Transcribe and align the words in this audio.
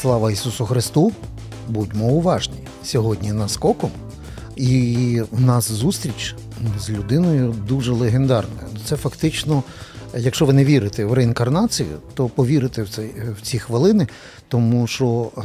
Слава 0.00 0.32
Ісусу 0.32 0.66
Христу! 0.66 1.12
Будьмо 1.68 2.04
уважні. 2.04 2.56
Сьогодні 2.84 3.32
наскоком, 3.32 3.90
і 4.56 5.20
в 5.30 5.40
нас 5.40 5.70
зустріч 5.70 6.34
з 6.78 6.90
людиною 6.90 7.54
дуже 7.68 7.92
легендарною. 7.92 8.68
Це 8.84 8.96
фактично, 8.96 9.62
якщо 10.16 10.46
ви 10.46 10.52
не 10.52 10.64
вірите 10.64 11.04
в 11.04 11.12
реінкарнацію, 11.12 11.98
то 12.14 12.28
повірите 12.28 12.82
в 12.82 12.88
ці, 12.88 13.02
в 13.38 13.42
ці 13.42 13.58
хвилини, 13.58 14.06
тому 14.48 14.86
що, 14.86 15.30
е, 15.38 15.40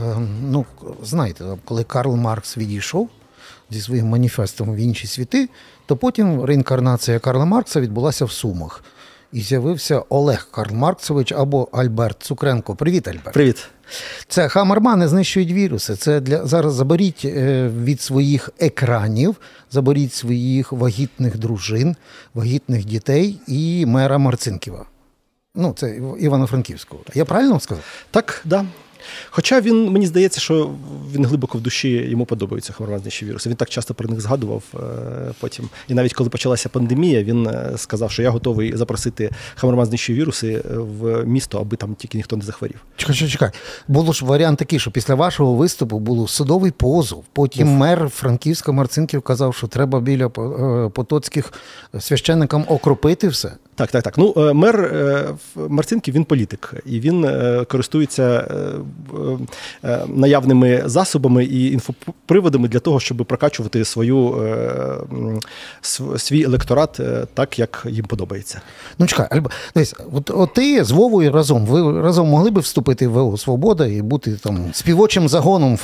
ну, 0.50 0.66
знаєте, 1.04 1.46
коли 1.66 1.84
Карл 1.84 2.16
Маркс 2.16 2.58
відійшов 2.58 3.10
зі 3.70 3.82
своїм 3.82 4.08
маніфестом 4.08 4.74
в 4.74 4.78
інші 4.78 5.08
світи, 5.08 5.50
то 5.86 5.98
потім 5.98 6.44
реінкарнація 6.44 7.20
Карла 7.20 7.46
Маркса 7.46 7.82
відбулася 7.82 8.26
в 8.26 8.32
Сумах. 8.32 8.84
І 9.34 9.42
з'явився 9.42 10.04
Олег 10.10 10.48
Карл 10.52 10.76
Марксович 10.76 11.32
або 11.32 11.68
Альберт 11.72 12.24
Цукренко. 12.24 12.76
Привіт, 12.76 13.08
Альберт. 13.08 13.34
Привіт. 13.34 13.68
Це 14.28 14.48
хамармани 14.48 15.08
знищують 15.08 15.52
віруси. 15.52 15.96
Це 15.96 16.20
для 16.20 16.46
зараз 16.46 16.74
заберіть 16.74 17.22
е, 17.26 17.68
від 17.68 18.02
своїх 18.02 18.50
екранів, 18.60 19.36
заберіть 19.72 20.14
своїх 20.14 20.72
вагітних 20.72 21.38
дружин, 21.38 21.96
вагітних 22.34 22.86
дітей 22.86 23.40
і 23.48 23.86
мера 23.86 24.18
Марцинківа. 24.18 24.86
Ну, 25.56 25.74
це 25.78 26.00
Івано-Франківського. 26.20 27.04
Я 27.14 27.26
правильно 27.26 27.60
сказав? 27.60 27.84
Так, 28.12 28.42
да. 28.46 28.66
Хоча 29.30 29.62
він, 29.62 29.90
мені 29.90 30.08
здається, 30.08 30.40
що 30.40 30.72
він 31.14 31.26
глибоко 31.26 31.58
в 31.58 31.62
душі 31.62 31.90
йому 31.90 32.26
подобаються 32.26 32.74
хмаромазніші 32.74 33.26
віруси. 33.26 33.50
Він 33.50 33.56
так 33.56 33.70
часто 33.70 33.94
про 33.94 34.10
них 34.10 34.22
згадував 34.22 34.64
е, 34.74 34.78
потім. 35.40 35.70
І 35.88 35.94
навіть 35.94 36.14
коли 36.14 36.30
почалася 36.30 36.70
пандемія, 36.70 37.24
він 37.24 37.48
е, 37.48 37.74
сказав, 37.78 38.12
що 38.12 38.22
я 38.22 38.30
готовий 38.30 38.78
запросити 38.78 39.32
хмаромазніші 39.56 40.14
віруси 40.14 40.64
в 40.70 41.26
місто, 41.26 41.60
аби 41.60 41.78
там 41.78 41.96
тільки 41.96 42.18
ніхто 42.18 42.38
не 42.38 42.44
захворів. 42.44 42.80
Чекай, 42.96 43.16
чекай, 43.16 43.32
чекай. 43.32 43.52
Було 43.88 44.14
ж 44.14 44.26
варіант 44.26 44.60
такий, 44.60 44.80
що 44.80 44.92
після 44.92 45.16
вашого 45.16 45.54
виступу 45.54 46.00
було 46.00 46.28
судовий 46.28 46.72
позов. 46.72 47.24
Потім 47.34 47.74
Уф. 47.74 47.80
мер 47.80 48.10
Франківська 48.10 48.72
Марцинків 48.72 49.22
казав, 49.22 49.56
що 49.56 49.68
треба 49.68 50.00
біля 50.00 50.26
е, 50.26 50.90
потоцьких 50.90 51.54
священникам 52.00 52.66
окропити 52.68 53.28
все. 53.28 53.52
Так, 53.76 53.92
так, 53.92 54.04
так. 54.04 54.18
Ну, 54.18 54.54
мер 54.54 54.94
Марцинків 55.56 56.14
він 56.14 56.24
політик, 56.24 56.74
і 56.86 57.00
він 57.00 57.28
користується 57.68 58.48
Е, 59.84 60.06
наявними 60.08 60.84
засобами 60.86 61.46
і 61.46 61.72
інфоприводами 61.72 62.68
для 62.68 62.80
того, 62.80 63.00
щоб 63.00 63.18
прокачувати 63.18 63.86
свою 63.86 64.36
е, 64.44 64.98
свій 66.18 66.44
електорат 66.44 67.00
е, 67.00 67.28
так, 67.34 67.60
як 67.60 67.86
їм 67.90 68.06
подобається. 68.06 68.62
Ну 69.00 69.08
чекай, 69.08 69.28
Альба, 69.32 69.52
дивись, 69.76 69.96
от, 70.14 70.30
от 70.30 70.54
ти 70.54 70.84
з 70.84 70.92
Вовою 70.92 71.32
разом. 71.32 71.66
Ви 71.66 72.02
разом 72.02 72.28
могли 72.28 72.52
би 72.52 72.62
вступити 72.62 73.08
в 73.08 73.12
ВО 73.12 73.38
Свобода 73.38 73.88
і 73.88 74.02
бути 74.02 74.32
там 74.32 74.70
співочим 74.74 75.30
загоном 75.30 75.78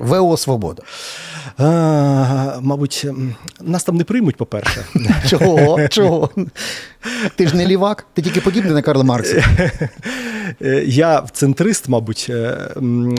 ВО 0.00 0.36
Свобода? 0.36 0.82
А, 1.58 2.58
Мабуть, 2.60 3.06
нас 3.60 3.84
там 3.84 3.96
не 3.96 4.04
приймуть, 4.04 4.36
по-перше. 4.36 4.84
Чого? 5.28 5.88
Чого? 5.88 6.30
Ти 7.36 7.48
ж 7.48 7.56
не 7.56 7.66
лівак, 7.66 8.06
ти 8.14 8.22
тільки 8.22 8.40
подібний 8.40 8.74
на 8.74 8.82
Карла 8.82 9.04
Маркса. 9.04 9.44
Я 10.86 11.24
центрист, 11.32 11.88
мабуть, 11.88 12.26
е, 12.30 12.68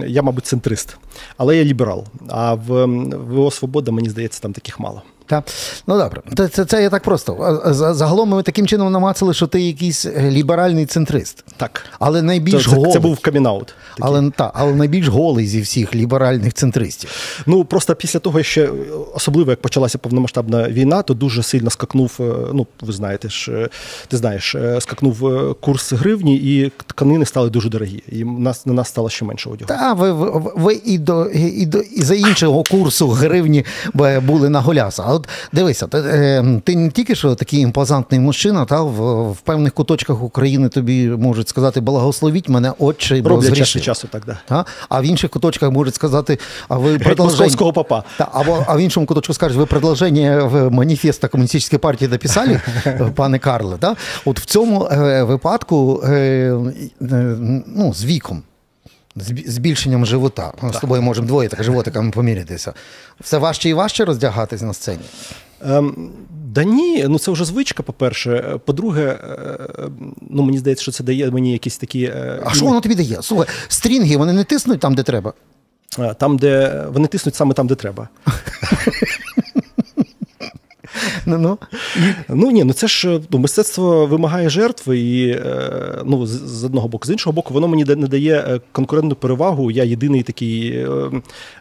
я, 0.07 0.21
мабуть, 0.21 0.45
центрист, 0.45 0.97
але 1.37 1.57
я 1.57 1.63
ліберал. 1.63 2.05
А 2.29 2.53
в 2.53 2.85
ВО 3.15 3.51
Свобода, 3.51 3.91
мені 3.91 4.09
здається, 4.09 4.41
там 4.41 4.53
таких 4.53 4.79
мало. 4.79 5.01
Так. 5.27 5.43
Ну 5.87 5.97
добре, 5.97 6.21
це, 6.37 6.47
це 6.47 6.65
це, 6.65 6.83
я 6.83 6.89
так 6.89 7.03
просто. 7.03 7.61
Загалом 7.71 8.29
ми 8.29 8.43
таким 8.43 8.67
чином 8.67 8.91
намацали, 8.91 9.33
що 9.33 9.47
ти 9.47 9.61
якийсь 9.61 10.05
е, 10.05 10.31
ліберальний 10.31 10.85
центрист. 10.85 11.43
Так. 11.57 11.85
Але 11.99 12.21
найбільш 12.21 12.65
це, 12.65 12.71
голий. 12.71 12.93
Це 12.93 12.99
був 12.99 13.19
камінаут. 13.19 13.73
Але 13.99 14.31
та, 14.31 14.51
але 14.53 14.73
найбільш 14.73 15.07
голий 15.07 15.47
зі 15.47 15.61
всіх 15.61 15.95
ліберальних 15.95 16.53
центристів. 16.53 17.09
Ну 17.45 17.65
просто 17.65 17.95
після 17.95 18.19
того, 18.19 18.43
ще 18.43 18.69
особливо 19.13 19.49
як 19.49 19.61
почалася 19.61 19.97
повномасштабна 19.97 20.69
війна, 20.69 21.01
то 21.01 21.13
дуже 21.13 21.43
сильно 21.43 21.69
скакнув. 21.69 22.17
Е, 22.19 22.23
ну, 22.53 22.67
ви 22.81 22.93
знаєте 22.93 23.29
ж, 23.29 23.51
е, 23.51 23.69
ти 24.07 24.17
знаєш, 24.17 24.55
скакнув 24.79 25.55
курс 25.61 25.93
гривні, 25.93 26.35
і 26.35 26.71
тканини 26.87 27.25
стали 27.25 27.49
дуже 27.49 27.69
дорогі. 27.69 28.03
І 28.11 28.23
нас 28.23 28.65
на 28.65 28.73
нас 28.73 28.87
стало 28.87 29.09
ще 29.09 29.25
менше 29.25 29.49
одягу. 29.49 29.67
Та 29.67 29.93
ви 29.93 30.11
ви, 30.11 30.51
ви 30.55 30.81
і 30.85 30.97
до 30.97 31.25
і 31.29 31.65
до 31.65 31.79
і 31.79 32.01
за 32.01 32.15
іншого 32.15 32.63
курсу 32.63 33.09
гривні 33.09 33.65
були 34.21 34.49
на 34.49 34.61
голяса 34.61 35.03
от 35.17 35.27
дивися, 35.53 35.87
ти, 35.87 35.97
е, 35.97 36.61
ти 36.63 36.75
не 36.75 36.89
тільки 36.89 37.15
що 37.15 37.35
такий 37.35 37.59
імпозантний 37.59 38.19
мужчина, 38.19 38.65
та 38.65 38.81
в, 38.81 39.31
в 39.31 39.37
певних 39.37 39.73
куточках 39.73 40.23
України 40.23 40.69
тобі 40.69 41.07
можуть 41.09 41.49
сказати 41.49 41.81
благословіть 41.81 42.49
мене, 42.49 42.73
отче, 42.79 43.21
бо 43.21 43.29
Роблять 43.29 43.55
час 43.55 43.69
часу, 43.69 44.07
так 44.11 44.23
да. 44.25 44.37
А 44.49 44.63
а 44.89 45.01
в 45.01 45.03
інших 45.03 45.29
куточках 45.29 45.71
можуть 45.71 45.95
сказати, 45.95 46.39
а 46.69 46.77
ви 46.77 46.99
продовження... 46.99 47.71
папа. 47.73 48.03
Та, 48.17 48.27
або 48.33 48.65
а 48.67 48.75
в 48.75 48.79
іншому 48.79 49.05
куточку 49.05 49.33
скажуть, 49.33 49.57
ви 49.57 49.65
продовження 49.65 50.43
в 50.43 50.69
маніфеста 50.69 51.27
комуністичної 51.27 51.79
партії 51.79 52.09
дописали, 52.09 52.61
пане 53.15 53.39
Карле. 53.39 53.77
Та? 53.79 53.95
От 54.25 54.39
в 54.39 54.45
цьому 54.45 54.85
е, 54.91 55.23
випадку 55.23 56.03
е, 56.03 56.09
е, 56.11 56.55
ну, 57.75 57.93
з 57.93 58.05
віком 58.05 58.43
збільшенням 59.45 60.05
живота. 60.05 60.53
Ми 60.61 60.73
з 60.73 60.77
тобою 60.77 61.01
можемо 61.01 61.27
двоє 61.27 61.49
так 61.49 61.63
животиками 61.63 62.11
помірятися. 62.11 62.73
Все 63.19 63.37
важче 63.37 63.69
і 63.69 63.73
важче 63.73 64.05
роздягатись 64.05 64.61
на 64.61 64.73
сцені. 64.73 65.01
Ем, 65.65 66.11
Да 66.57 66.63
ні, 66.63 67.05
ну 67.07 67.19
це 67.19 67.31
вже 67.31 67.45
звичка, 67.45 67.83
по-перше. 67.83 68.59
По-друге, 68.65 69.03
е, 69.03 69.57
ну 70.29 70.43
мені 70.43 70.57
здається, 70.57 70.81
що 70.81 70.91
це 70.91 71.03
дає 71.03 71.31
мені 71.31 71.51
якісь 71.51 71.77
такі. 71.77 72.03
Е, 72.03 72.41
а 72.45 72.53
що 72.53 72.65
воно 72.65 72.81
тобі 72.81 72.95
дає? 72.95 73.17
Слухай, 73.21 73.47
стрінги 73.67 74.17
вони 74.17 74.33
не 74.33 74.43
тиснуть 74.43 74.79
там, 74.79 74.95
де 74.95 75.03
треба. 75.03 75.33
Там, 76.17 76.37
де 76.37 76.83
вони 76.93 77.07
тиснуть 77.07 77.35
саме 77.35 77.53
там, 77.53 77.67
де 77.67 77.75
треба. 77.75 78.09
Ну 81.27 81.37
ну. 81.37 81.57
ну 82.29 82.51
ні, 82.51 82.63
ну 82.63 82.73
це 82.73 82.87
ж 82.87 83.21
ну, 83.29 83.39
мистецтво 83.39 84.05
вимагає 84.05 84.49
жертви, 84.49 84.99
і 84.99 85.29
е, 85.29 86.01
ну, 86.05 86.25
з, 86.25 86.63
одного 86.63 86.87
боку, 86.87 87.07
з 87.07 87.11
іншого 87.11 87.33
боку, 87.33 87.53
воно 87.53 87.67
мені 87.67 87.85
не 87.85 88.07
дає 88.07 88.35
е, 88.35 88.59
конкурентну 88.71 89.15
перевагу. 89.15 89.71
Я 89.71 89.83
єдиний 89.83 90.23
такий 90.23 90.87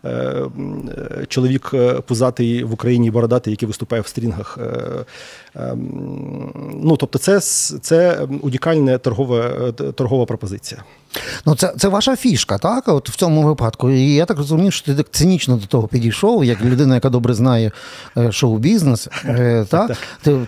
е, 0.05 0.45
чоловік 1.29 1.75
пузатий 2.07 2.65
в 2.65 2.73
Україні 2.73 3.11
бородатий, 3.11 3.51
який 3.51 3.67
виступає 3.67 4.03
в 4.03 4.07
стрінгах. 4.07 4.59
Ну, 6.83 6.97
Тобто, 6.97 7.19
це 7.19 7.41
це 7.81 8.29
унікальна 8.43 8.99
торгова, 8.99 9.73
торгова 9.73 10.27
пропозиція. 10.27 10.83
Ну, 11.47 11.55
це 11.55 11.73
це 11.79 11.89
ваша 11.89 12.17
фішка, 12.17 12.59
так? 12.59 12.89
От 12.89 13.11
в 13.11 13.17
цьому 13.17 13.43
випадку. 13.43 13.91
І 13.91 14.15
я 14.15 14.25
так 14.25 14.37
розумію, 14.37 14.71
що 14.71 14.87
ти 14.87 14.95
так 14.95 15.07
цинічно 15.11 15.57
до 15.57 15.67
того 15.67 15.89
підійшов, 15.89 16.45
як 16.45 16.65
людина, 16.65 16.95
яка 16.95 17.11
добре 17.11 17.35
знає 17.35 17.73
шоу-бізнес. 18.31 19.09
Е, 19.63 19.65
так? 19.65 19.97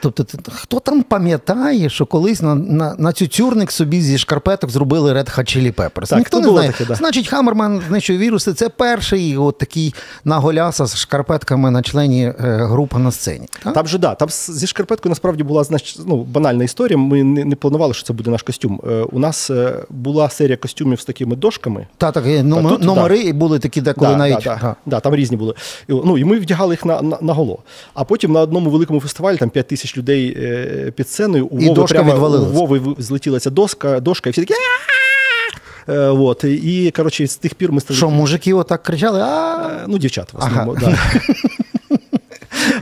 Тобто, 0.00 0.24
хто 0.50 0.80
там 0.80 1.02
пам'ятає, 1.02 1.91
що 1.91 2.06
колись 2.06 2.42
на 2.42 2.54
на, 2.54 2.94
на 2.98 3.12
цюцюрник 3.12 3.72
собі 3.72 4.00
зі 4.00 4.19
шкарпеток 4.19 4.70
зробили 4.70 5.12
Red 5.12 5.38
Hot 5.38 5.56
Chili 5.56 5.74
Peppers? 5.74 6.08
Так, 6.08 6.19
Ніхто 6.19 6.41
не 6.41 6.48
знає. 6.48 6.72
Таке, 6.72 6.84
да. 6.84 6.94
Значить, 6.94 7.28
Хаммерман 7.28 7.82
знищує 7.88 8.19
віруси. 8.19 8.54
Це 8.54 8.69
перший 8.69 9.36
от 9.36 9.58
такий 9.58 9.94
наголяса 10.24 10.86
з 10.86 10.96
шкарпетками 10.96 11.70
на 11.70 11.82
члені 11.82 12.24
е, 12.24 12.34
групи 12.62 12.98
на 12.98 13.12
сцені. 13.12 13.48
Так? 13.64 13.74
Там 13.74 13.86
же 13.86 13.98
да, 13.98 14.14
там 14.14 14.28
зі 14.30 14.66
шкарпеткою 14.66 15.10
насправді 15.10 15.42
була 15.42 15.64
знач, 15.64 15.98
ну, 16.06 16.25
банальна 16.25 16.64
історія. 16.64 16.98
Ми 16.98 17.25
не, 17.25 17.44
не 17.44 17.56
планували, 17.56 17.94
що 17.94 18.02
це 18.02 18.12
буде 18.12 18.30
наш 18.30 18.42
костюм. 18.42 18.80
Е, 18.88 19.02
у 19.12 19.19
нас 19.19 19.50
була 19.90 20.30
серія 20.30 20.56
костюмів 20.56 21.00
з 21.00 21.04
такими 21.04 21.36
дошками. 21.36 21.86
Та, 21.96 22.12
так, 22.12 22.26
номер, 22.26 22.72
тут, 22.72 22.82
номери 22.82 23.25
да. 23.25 23.32
були 23.32 23.58
такі, 23.58 23.80
деколи 23.80 24.10
да, 24.10 24.16
навіть. 24.16 24.44
Да, 24.44 24.58
да, 24.62 24.76
да, 24.86 25.00
там 25.00 25.14
різні 25.14 25.36
були. 25.36 25.54
Ну, 25.88 26.19
І 26.19 26.25
ми 26.25 26.38
вдягали 26.38 26.75
їх 26.75 26.84
на, 26.84 27.02
на, 27.02 27.19
на 27.20 27.32
голо. 27.32 27.58
А 27.94 28.04
потім 28.04 28.32
на 28.32 28.40
одному 28.40 28.70
великому 28.70 28.97
фестивалі 29.00 29.36
там 29.36 29.50
5 29.50 29.69
тисяч 29.69 29.97
людей 29.97 30.36
е, 30.41 30.92
під 30.97 31.09
сценою. 31.09 31.47
У 31.47 31.60
і 31.60 31.69
Вови 31.69 31.84
прямо 31.84 32.14
у 32.14 32.44
Вови 32.44 32.94
злетіла 32.98 33.41
ця 33.41 33.50
доска, 33.50 34.00
дошка, 34.00 34.31
і 34.31 34.32
всі 34.32 34.41
такі. 34.41 34.54
Е, 35.88 35.99
от, 35.99 36.44
І 36.44 36.93
коротше, 36.96 37.26
з 37.26 37.37
тих 37.37 37.55
пір 37.55 37.72
ми 37.72 37.81
стали. 37.81 37.99
Що, 37.99 38.11
мужики 38.11 38.55
отак 38.55 38.82
кричали? 38.82 39.20
а 39.20 39.84
Ну, 39.88 39.99
дівчат 39.99 40.32
в 40.32 40.37
основному. 40.37 40.76
Ага. 40.82 40.99
Да. 41.90 41.97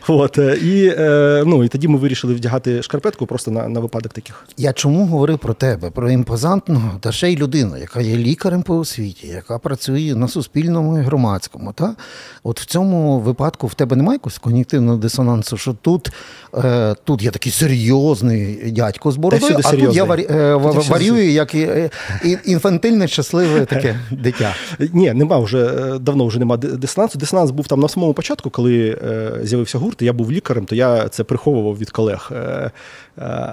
От, 0.08 0.38
е, 0.38 0.56
І 0.56 0.94
е, 0.98 1.42
ну, 1.46 1.64
і 1.64 1.68
тоді 1.68 1.88
ми 1.88 1.98
вирішили 1.98 2.34
вдягати 2.34 2.82
шкарпетку 2.82 3.26
просто 3.26 3.50
на 3.50 3.68
на 3.68 3.80
випадок 3.80 4.12
таких. 4.12 4.46
Я 4.56 4.72
чому 4.72 5.06
говорив 5.06 5.38
про 5.38 5.54
тебе, 5.54 5.90
про 5.90 6.10
імпозантного 6.10 6.90
та 7.00 7.12
ще 7.12 7.32
й 7.32 7.36
людину, 7.36 7.76
яка 7.76 8.00
є 8.00 8.16
лікарем 8.16 8.62
по 8.62 8.76
освіті, 8.76 9.26
яка 9.26 9.58
працює 9.58 10.14
на 10.16 10.28
суспільному 10.28 10.98
і 10.98 11.02
громадському. 11.02 11.72
Та? 11.72 11.94
От 12.42 12.60
в 12.60 12.64
цьому 12.64 13.20
випадку 13.20 13.66
в 13.66 13.74
тебе 13.74 13.96
немає 13.96 14.14
якогось 14.14 14.38
когнітивного 14.38 14.98
дисонансу, 14.98 15.56
що 15.56 15.72
тут 15.82 16.10
е, 16.54 16.94
тут 17.04 17.22
є 17.22 17.30
такий 17.30 17.52
серйозний 17.52 18.70
дядько 18.70 19.12
з 19.12 19.16
бородою, 19.16 19.58
а 19.64 19.70
тут 19.70 19.96
я 19.96 20.04
варі, 20.04 20.26
е, 20.30 20.54
варюю 20.88 21.30
як 21.30 21.54
і, 21.54 21.90
і, 22.24 22.38
інфантильне, 22.44 23.08
щасливе 23.08 23.64
таке 23.64 24.00
дитя. 24.10 24.54
Ні, 24.92 25.12
нема 25.12 25.38
вже 25.38 25.92
давно 25.98 26.26
вже 26.26 26.38
нема 26.38 26.56
дисонансу. 26.56 27.18
Дисонанс 27.18 27.50
був 27.50 27.68
там 27.68 27.80
на 27.80 27.88
самому 27.88 28.12
початку, 28.12 28.50
коли 28.50 28.98
з'явився 29.42 29.78
гурт 29.78 29.95
вибачте, 29.96 30.04
я 30.04 30.12
був 30.12 30.32
лікарем, 30.32 30.64
то 30.64 30.74
я 30.74 31.08
це 31.08 31.24
приховував 31.24 31.78
від 31.78 31.90
колег. 31.90 32.30
Е, 32.32 32.70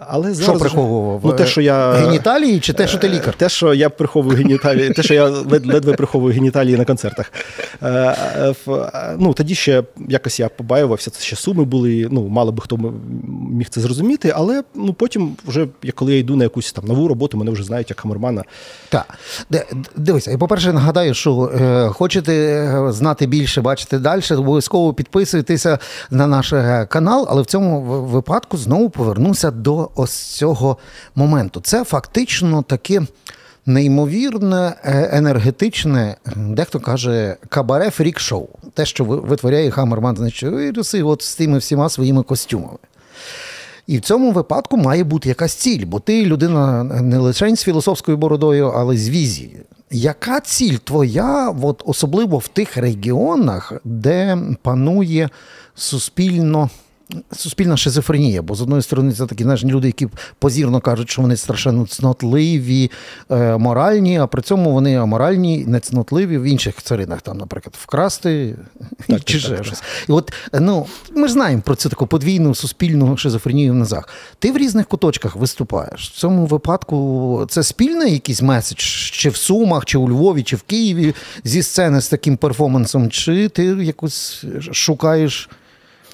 але 0.08 0.34
зараз... 0.34 0.50
Що 0.50 0.60
приховував? 0.60 1.22
Ну, 1.24 1.34
те, 1.34 1.46
що 1.46 1.62
я... 1.62 1.92
Геніталії 1.92 2.60
чи 2.60 2.74
те, 2.74 2.88
що 2.88 2.98
ти 2.98 3.10
лікар? 3.10 3.34
Те, 3.34 3.50
що 3.50 3.74
я 3.74 3.90
приховую 3.90 4.38
геніталії, 4.38 4.90
те, 4.90 5.04
що 5.04 5.14
я 5.14 5.26
ледве 5.26 5.94
приховую 5.94 6.34
геніталії 6.34 6.78
на 6.78 6.86
концертах. 6.86 7.32
Ну, 9.18 9.34
Тоді 9.34 9.56
ще 9.56 9.84
якось 10.10 10.40
я 10.40 10.50
побаювався, 10.50 11.12
це 11.12 11.22
ще 11.22 11.36
суми 11.36 11.64
були, 11.64 12.08
ну, 12.12 12.28
мало 12.28 12.52
би 12.52 12.62
хто 12.62 12.94
міг 13.52 13.70
це 13.70 13.82
зрозуміти, 13.82 14.34
але 14.36 14.64
ну, 14.76 14.94
потім, 14.94 15.36
вже 15.48 15.68
коли 15.96 16.14
я 16.14 16.20
йду 16.20 16.36
на 16.36 16.44
якусь 16.44 16.74
там 16.74 16.86
нову 16.86 17.08
роботу, 17.08 17.38
мене 17.38 17.52
вже 17.52 17.64
знають 17.64 17.90
як 17.90 17.98
камермана. 18.02 18.44
Так. 18.90 19.06
Дивися, 19.96 20.32
я, 20.32 20.38
по-перше, 20.38 20.74
нагадаю, 20.74 21.14
що 21.14 21.52
е, 21.62 21.90
хочете 21.90 22.34
е, 22.34 22.92
знати 22.92 23.28
більше, 23.28 23.62
бачити 23.62 24.00
далі, 24.00 24.22
обов'язково 24.32 24.94
підписуйтеся 24.94 25.80
на 26.12 26.28
наш 26.36 26.54
е, 26.54 26.86
канал, 26.90 27.28
але 27.30 27.42
в 27.42 27.46
цьому 27.46 27.82
випадку 27.82 28.58
знову 28.58 28.90
повернуся 28.90 29.52
до 29.52 29.90
ось 29.96 30.14
цього 30.14 30.78
моменту. 31.16 31.62
Це 31.62 31.84
фактично 31.84 32.62
таке. 32.62 33.02
Неймовірне, 33.66 34.74
енергетичне, 35.12 36.16
дехто 36.36 36.80
каже, 36.80 37.36
кабаре 37.50 37.90
фрік-шоу. 37.90 38.48
Те, 38.74 38.86
що 38.86 39.04
витворяє 39.04 39.72
Хамерман, 39.72 40.16
значить, 40.18 41.04
от 41.04 41.22
з 41.22 41.36
тими 41.36 41.58
всіма 41.58 41.90
своїми 41.90 42.24
костюмами. 42.24 42.78
І 43.88 43.98
в 43.98 44.02
цьому 44.02 44.32
випадку 44.32 44.78
має 44.78 45.04
бути 45.04 45.30
якась 45.30 45.54
ціль, 45.54 45.86
бо 45.86 46.00
ти 46.00 46.26
людина 46.26 46.84
не 46.84 47.18
лише 47.18 47.56
з 47.56 47.64
філософською 47.64 48.18
бородою, 48.18 48.74
але 48.76 48.98
з 48.98 49.10
візією. 49.10 49.60
Яка 49.96 50.40
ціль 50.40 50.78
твоя, 50.84 51.56
от 51.62 51.84
особливо 51.86 52.38
в 52.38 52.48
тих 52.48 52.78
регіонах, 52.78 53.74
де 53.84 54.38
панує 54.62 55.30
суспільно 55.76 56.70
суспільна 57.32 57.78
шизофренія, 57.78 58.42
бо 58.42 58.56
з 58.56 58.62
одної 58.62 58.82
сторони 58.82 59.14
це 59.14 59.26
такі 59.26 59.44
знаєш, 59.44 59.64
люди, 59.64 59.88
які 59.88 60.08
позірно 60.40 60.82
кажуть, 60.82 61.10
що 61.10 61.22
вони 61.22 61.38
страшенно 61.38 61.88
цнотливі, 61.88 62.92
е, 63.32 63.58
моральні, 63.58 64.20
а 64.20 64.28
при 64.28 64.42
цьому 64.42 64.72
вони 64.72 64.96
аморальні, 64.96 65.66
нецнотливі 65.68 66.38
в 66.38 66.44
інших 66.44 66.82
царинах, 66.82 67.22
там, 67.22 67.38
наприклад, 67.38 67.76
вкрасти 67.80 68.56
так, 69.08 69.24
чи 69.24 69.40
ще 69.40 69.64
щось. 69.64 69.84
І 70.10 70.12
от 70.12 70.34
ну, 70.54 70.86
ми 71.16 71.28
ж 71.28 71.34
знаємо 71.34 71.62
про 71.62 71.76
цю 71.76 71.90
таку 71.90 72.08
подвійну 72.08 72.56
суспільну 72.56 73.18
шизофренію 73.18 73.74
в 73.74 73.76
назах. 73.76 74.10
Ти 74.40 74.52
в 74.52 74.58
різних 74.58 74.88
куточках 74.88 75.36
виступаєш. 75.36 76.10
В 76.10 76.20
цьому 76.20 76.46
випадку 76.46 77.48
це 77.50 77.64
спільний 77.64 78.14
якийсь 78.14 78.42
меседж, 78.42 78.80
чи 79.12 79.30
в 79.30 79.36
Сумах, 79.36 79.86
чи 79.86 79.98
у 79.98 80.10
Львові, 80.10 80.44
чи 80.44 80.56
в 80.56 80.62
Києві 80.62 81.16
зі 81.44 81.64
сцени 81.64 82.02
з 82.02 82.10
таким 82.10 82.38
перформансом, 82.38 83.10
чи 83.10 83.50
ти 83.50 83.64
якось 83.64 84.46
шукаєш 84.72 85.50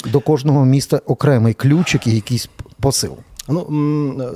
до 0.05 0.19
кожного 0.19 0.65
міста 0.65 1.01
окремий 1.05 1.53
ключик 1.53 2.07
і 2.07 2.15
якийсь 2.15 2.49
посил. 2.79 3.17
Ну 3.49 4.31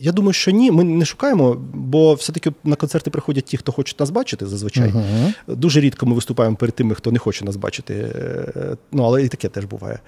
я 0.00 0.12
думаю, 0.12 0.32
що 0.32 0.50
ні, 0.50 0.70
ми 0.70 0.84
не 0.84 1.04
шукаємо, 1.04 1.56
бо 1.74 2.14
все-таки 2.14 2.52
на 2.64 2.76
концерти 2.76 3.10
приходять 3.10 3.44
ті, 3.44 3.56
хто 3.56 3.72
хоче 3.72 3.96
нас 3.98 4.10
бачити, 4.10 4.46
зазвичай. 4.46 4.92
Uh-huh. 4.92 5.32
Дуже 5.56 5.80
рідко 5.80 6.06
ми 6.06 6.14
виступаємо 6.14 6.56
перед 6.56 6.74
тими, 6.74 6.94
хто 6.94 7.12
не 7.12 7.18
хоче 7.18 7.44
нас 7.44 7.56
бачити. 7.56 7.94
Е, 7.94 8.76
ну, 8.92 9.02
але 9.02 9.24
і 9.24 9.28
таке 9.28 9.48
теж 9.48 9.64
буває. 9.64 9.98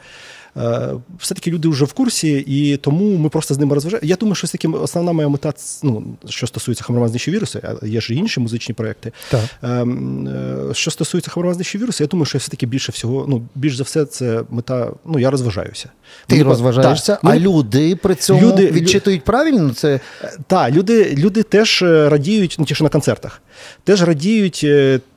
Е, 0.59 0.89
все-таки 1.19 1.51
люди 1.51 1.69
вже 1.69 1.85
в 1.85 1.93
курсі, 1.93 2.45
і 2.47 2.77
тому 2.77 3.17
ми 3.17 3.29
просто 3.29 3.55
з 3.55 3.59
ними 3.59 3.75
розважаємо. 3.75 4.09
Я 4.09 4.17
думаю, 4.17 4.35
що 4.35 4.47
все-таки 4.47 4.69
основна 4.69 5.13
моя 5.13 5.29
мета, 5.29 5.53
ну, 5.83 6.05
що 6.29 6.47
стосується 6.47 6.85
хамромазнищі 6.85 7.31
вірусу, 7.31 7.61
а 7.63 7.87
є 7.87 8.01
ж 8.01 8.15
і 8.15 8.17
інші 8.17 8.41
музичні 8.41 8.75
проекти. 8.75 9.13
Так. 9.31 9.41
Ем, 9.63 10.29
е, 10.29 10.75
що 10.75 10.91
стосується 10.91 11.31
хамромазнищі 11.31 11.79
вірусу, 11.79 12.05
я 12.05 12.09
думаю, 12.09 12.27
що 12.27 12.39
все-таки 12.39 12.67
більше 12.67 12.93
всього, 12.93 13.27
ну, 13.29 13.43
більш 13.55 13.77
за 13.77 13.83
все, 13.83 14.05
це 14.05 14.43
мета. 14.51 14.91
Ну, 15.07 15.19
я 15.19 15.31
розважаюся. 15.31 15.89
Ти 16.27 16.35
Мені, 16.35 16.49
розважаєшся, 16.49 17.15
та, 17.15 17.21
а 17.23 17.29
ми, 17.29 17.39
люди 17.39 17.97
при 17.97 18.15
цьому 18.15 18.41
люди, 18.41 18.71
відчитують 18.71 19.25
правильно 19.25 19.71
це? 19.71 20.01
Так, 20.47 20.73
люди 20.73 21.15
люди 21.19 21.43
теж 21.43 21.83
радіють, 21.83 22.57
ну 22.59 22.65
ті, 22.65 22.75
що 22.75 22.85
на 22.85 22.91
концертах, 22.91 23.43
теж 23.85 24.03
радіють 24.03 24.67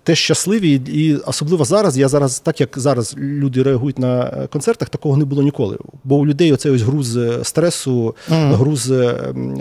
теж 0.04 0.20
щасливі, 0.20 0.82
і 0.88 1.16
особливо 1.16 1.66
зараз. 1.66 1.98
Я 1.98 2.08
зараз, 2.08 2.40
так 2.40 2.62
як 2.62 2.70
зараз 2.80 3.16
люди 3.18 3.64
реагують 3.64 4.00
на 4.00 4.32
концертах, 4.52 4.90
такого 4.90 5.18
не 5.18 5.26
було 5.26 5.44
ніколи. 5.44 5.78
Бо 6.04 6.16
у 6.16 6.26
людей 6.26 6.54
оцей 6.54 6.72
ось 6.72 6.82
груз 6.82 7.20
стресу, 7.44 8.16
mm. 8.30 8.56
груз 8.56 8.94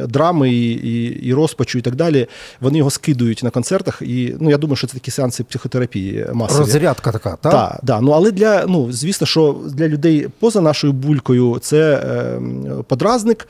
драми 0.09 0.51
і, 0.51 0.73
і 0.73 1.21
і, 1.27 1.35
розпачу, 1.35 1.79
і 1.79 1.83
так 1.83 1.95
далі. 1.95 2.27
Вони 2.61 2.79
його 2.79 2.91
скидують 2.91 3.43
на 3.43 3.51
концертах. 3.51 4.03
І 4.03 4.35
ну 4.41 4.51
я 4.51 4.59
думаю, 4.59 4.77
що 4.77 4.87
це 4.87 4.95
такі 4.95 5.11
сеанси 5.11 5.45
психотерапії 5.45 6.27
масові. 6.33 6.59
Розрядка 6.59 7.13
така, 7.13 7.37
так? 7.37 7.53
Так, 7.53 7.81
да. 7.83 8.01
Ну 8.01 8.11
але 8.11 8.31
для 8.31 8.65
ну 8.67 8.93
звісно, 8.93 9.27
що 9.27 9.57
для 9.71 9.89
людей 9.89 10.29
поза 10.39 10.61
нашою 10.61 10.93
булькою 10.93 11.59
це 11.61 11.95
е, 11.95 12.41
подразник. 12.89 13.49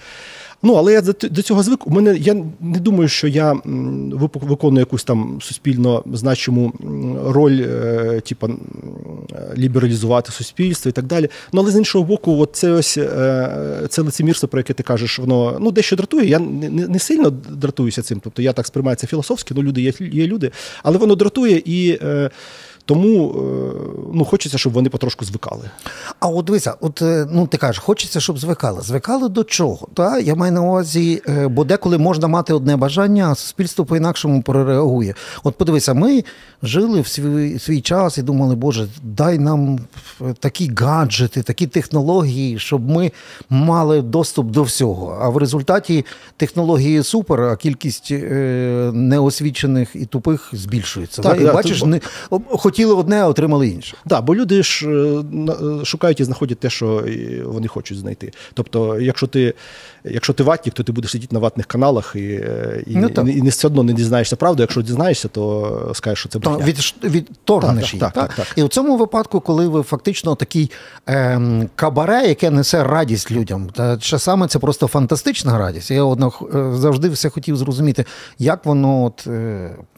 Ну, 0.62 0.74
але 0.74 0.92
я 0.92 1.02
до 1.30 1.42
цього 1.42 1.62
звик. 1.62 1.86
У 1.86 1.90
мене 1.90 2.16
я 2.16 2.34
не 2.60 2.78
думаю, 2.78 3.08
що 3.08 3.28
я 3.28 3.56
виконую 4.34 4.80
якусь 4.80 5.04
там 5.04 5.38
суспільно 5.42 6.04
значиму 6.12 6.72
роль, 7.26 7.60
е, 7.60 8.20
типу, 8.26 8.48
лібералізувати 9.56 10.32
суспільство 10.32 10.88
і 10.88 10.92
так 10.92 11.04
далі. 11.04 11.28
Ну, 11.52 11.60
але 11.60 11.70
з 11.70 11.76
іншого 11.76 12.04
боку, 12.04 12.40
от 12.40 12.50
це 12.52 12.70
ось 12.70 12.98
е, 12.98 13.86
це 13.88 14.02
лицемірство, 14.02 14.48
про 14.48 14.60
яке 14.60 14.74
ти 14.74 14.82
кажеш, 14.82 15.18
воно 15.18 15.56
ну 15.60 15.70
дещо 15.70 15.96
дратує. 15.96 16.28
Я 16.28 16.38
не 16.38 16.70
не, 16.70 16.98
сильно 16.98 17.30
дратуюся 17.30 18.02
цим. 18.02 18.20
Тобто 18.24 18.42
я 18.42 18.52
так 18.52 18.66
сприймаю 18.66 18.96
це 18.96 19.06
філософськи, 19.06 19.54
ну 19.54 19.62
люди 19.62 19.82
є, 19.82 19.92
є 20.00 20.26
люди, 20.26 20.50
але 20.82 20.98
воно 20.98 21.14
дратує 21.14 21.62
і. 21.64 21.98
Е, 22.02 22.30
тому 22.84 23.30
е, 23.30 23.72
ну, 24.14 24.24
хочеться, 24.24 24.58
щоб 24.58 24.72
вони 24.72 24.88
потрошку 24.88 25.24
звикали. 25.24 25.70
А 26.20 26.28
от 26.28 26.44
дивися, 26.44 26.74
от 26.80 27.02
е, 27.02 27.26
ну 27.30 27.46
ти 27.46 27.56
кажеш, 27.56 27.78
хочеться, 27.78 28.20
щоб 28.20 28.38
звикали. 28.38 28.82
Звикали 28.82 29.28
до 29.28 29.44
чого? 29.44 29.88
Та? 29.94 30.18
Я 30.18 30.34
маю 30.34 30.52
на 30.52 30.62
увазі, 30.62 31.22
е, 31.28 31.48
бо 31.48 31.64
деколи 31.64 31.98
можна 31.98 32.28
мати 32.28 32.52
одне 32.52 32.76
бажання, 32.76 33.30
а 33.30 33.34
суспільство 33.34 33.84
по-інакшому 33.84 34.42
прореагує. 34.42 35.14
От 35.44 35.56
подивися, 35.56 35.94
ми 35.94 36.24
жили 36.62 37.00
в 37.00 37.06
свій 37.06 37.58
свій 37.58 37.80
час 37.80 38.18
і 38.18 38.22
думали, 38.22 38.54
Боже, 38.54 38.88
дай 39.02 39.38
нам 39.38 39.78
такі 40.38 40.70
гаджети, 40.76 41.42
такі 41.42 41.66
технології, 41.66 42.58
щоб 42.58 42.90
ми 42.90 43.12
мали 43.50 44.02
доступ 44.02 44.46
до 44.46 44.62
всього. 44.62 45.18
А 45.20 45.28
в 45.28 45.36
результаті 45.36 46.06
технології 46.36 47.02
супер, 47.02 47.42
а 47.42 47.56
кількість 47.56 48.10
неосвічених 48.92 49.88
і 49.94 50.06
тупих 50.06 50.48
збільшується. 50.52 51.22
Так? 51.22 51.40
І 51.40 51.44
бачиш, 51.44 51.84
не 51.84 52.00
хотіли 52.70 52.94
одне, 52.94 53.22
а 53.22 53.26
отримали 53.26 53.68
інше. 53.68 53.92
Так, 53.92 54.00
да, 54.06 54.20
бо 54.20 54.34
люди 54.34 54.62
ж 54.62 54.88
е, 54.88 54.90
е, 54.90 55.84
шукають 55.84 56.20
і 56.20 56.24
знаходять 56.24 56.58
те, 56.58 56.70
що 56.70 57.04
вони 57.44 57.68
хочуть 57.68 57.98
знайти. 57.98 58.32
Тобто, 58.54 59.00
якщо 59.00 59.26
ти 59.26 59.54
якщо 60.04 60.32
ти 60.32 60.42
ватник, 60.42 60.74
то 60.74 60.82
ти 60.82 60.92
будеш 60.92 61.10
сидіти 61.10 61.34
на 61.34 61.40
ватних 61.40 61.66
каналах 61.66 62.12
і 62.16 62.20
е, 62.20 62.84
і, 62.86 62.96
ну, 62.96 63.08
і, 63.08 63.32
і 63.32 63.48
все 63.48 63.66
одно 63.66 63.82
не 63.82 63.92
дізнаєшся 63.92 64.36
правду. 64.36 64.62
Якщо 64.62 64.82
дізнаєшся, 64.82 65.28
то 65.28 65.90
скажеш, 65.94 66.18
що 66.18 66.28
це 66.28 66.38
брехня. 66.38 66.64
Від, 66.64 66.94
відторгнеш 67.04 67.94
її. 67.94 68.00
Так, 68.00 68.12
так, 68.12 68.34
так, 68.34 68.46
так, 68.46 68.58
І 68.58 68.62
в 68.62 68.68
цьому 68.68 68.96
випадку, 68.96 69.40
коли 69.40 69.68
ви 69.68 69.82
фактично 69.82 70.34
такий 70.34 70.70
ем, 71.06 71.68
кабаре, 71.76 72.28
яке 72.28 72.50
несе 72.50 72.84
радість 72.84 73.30
людям, 73.30 73.68
та 73.72 73.98
часами 73.98 74.46
це 74.46 74.58
просто 74.58 74.86
фантастична 74.86 75.58
радість. 75.58 75.90
Я 75.90 76.04
одно 76.04 76.32
завжди 76.74 77.08
все 77.08 77.28
хотів 77.28 77.56
зрозуміти, 77.56 78.04
як 78.38 78.66
воно 78.66 79.04
от 79.04 79.28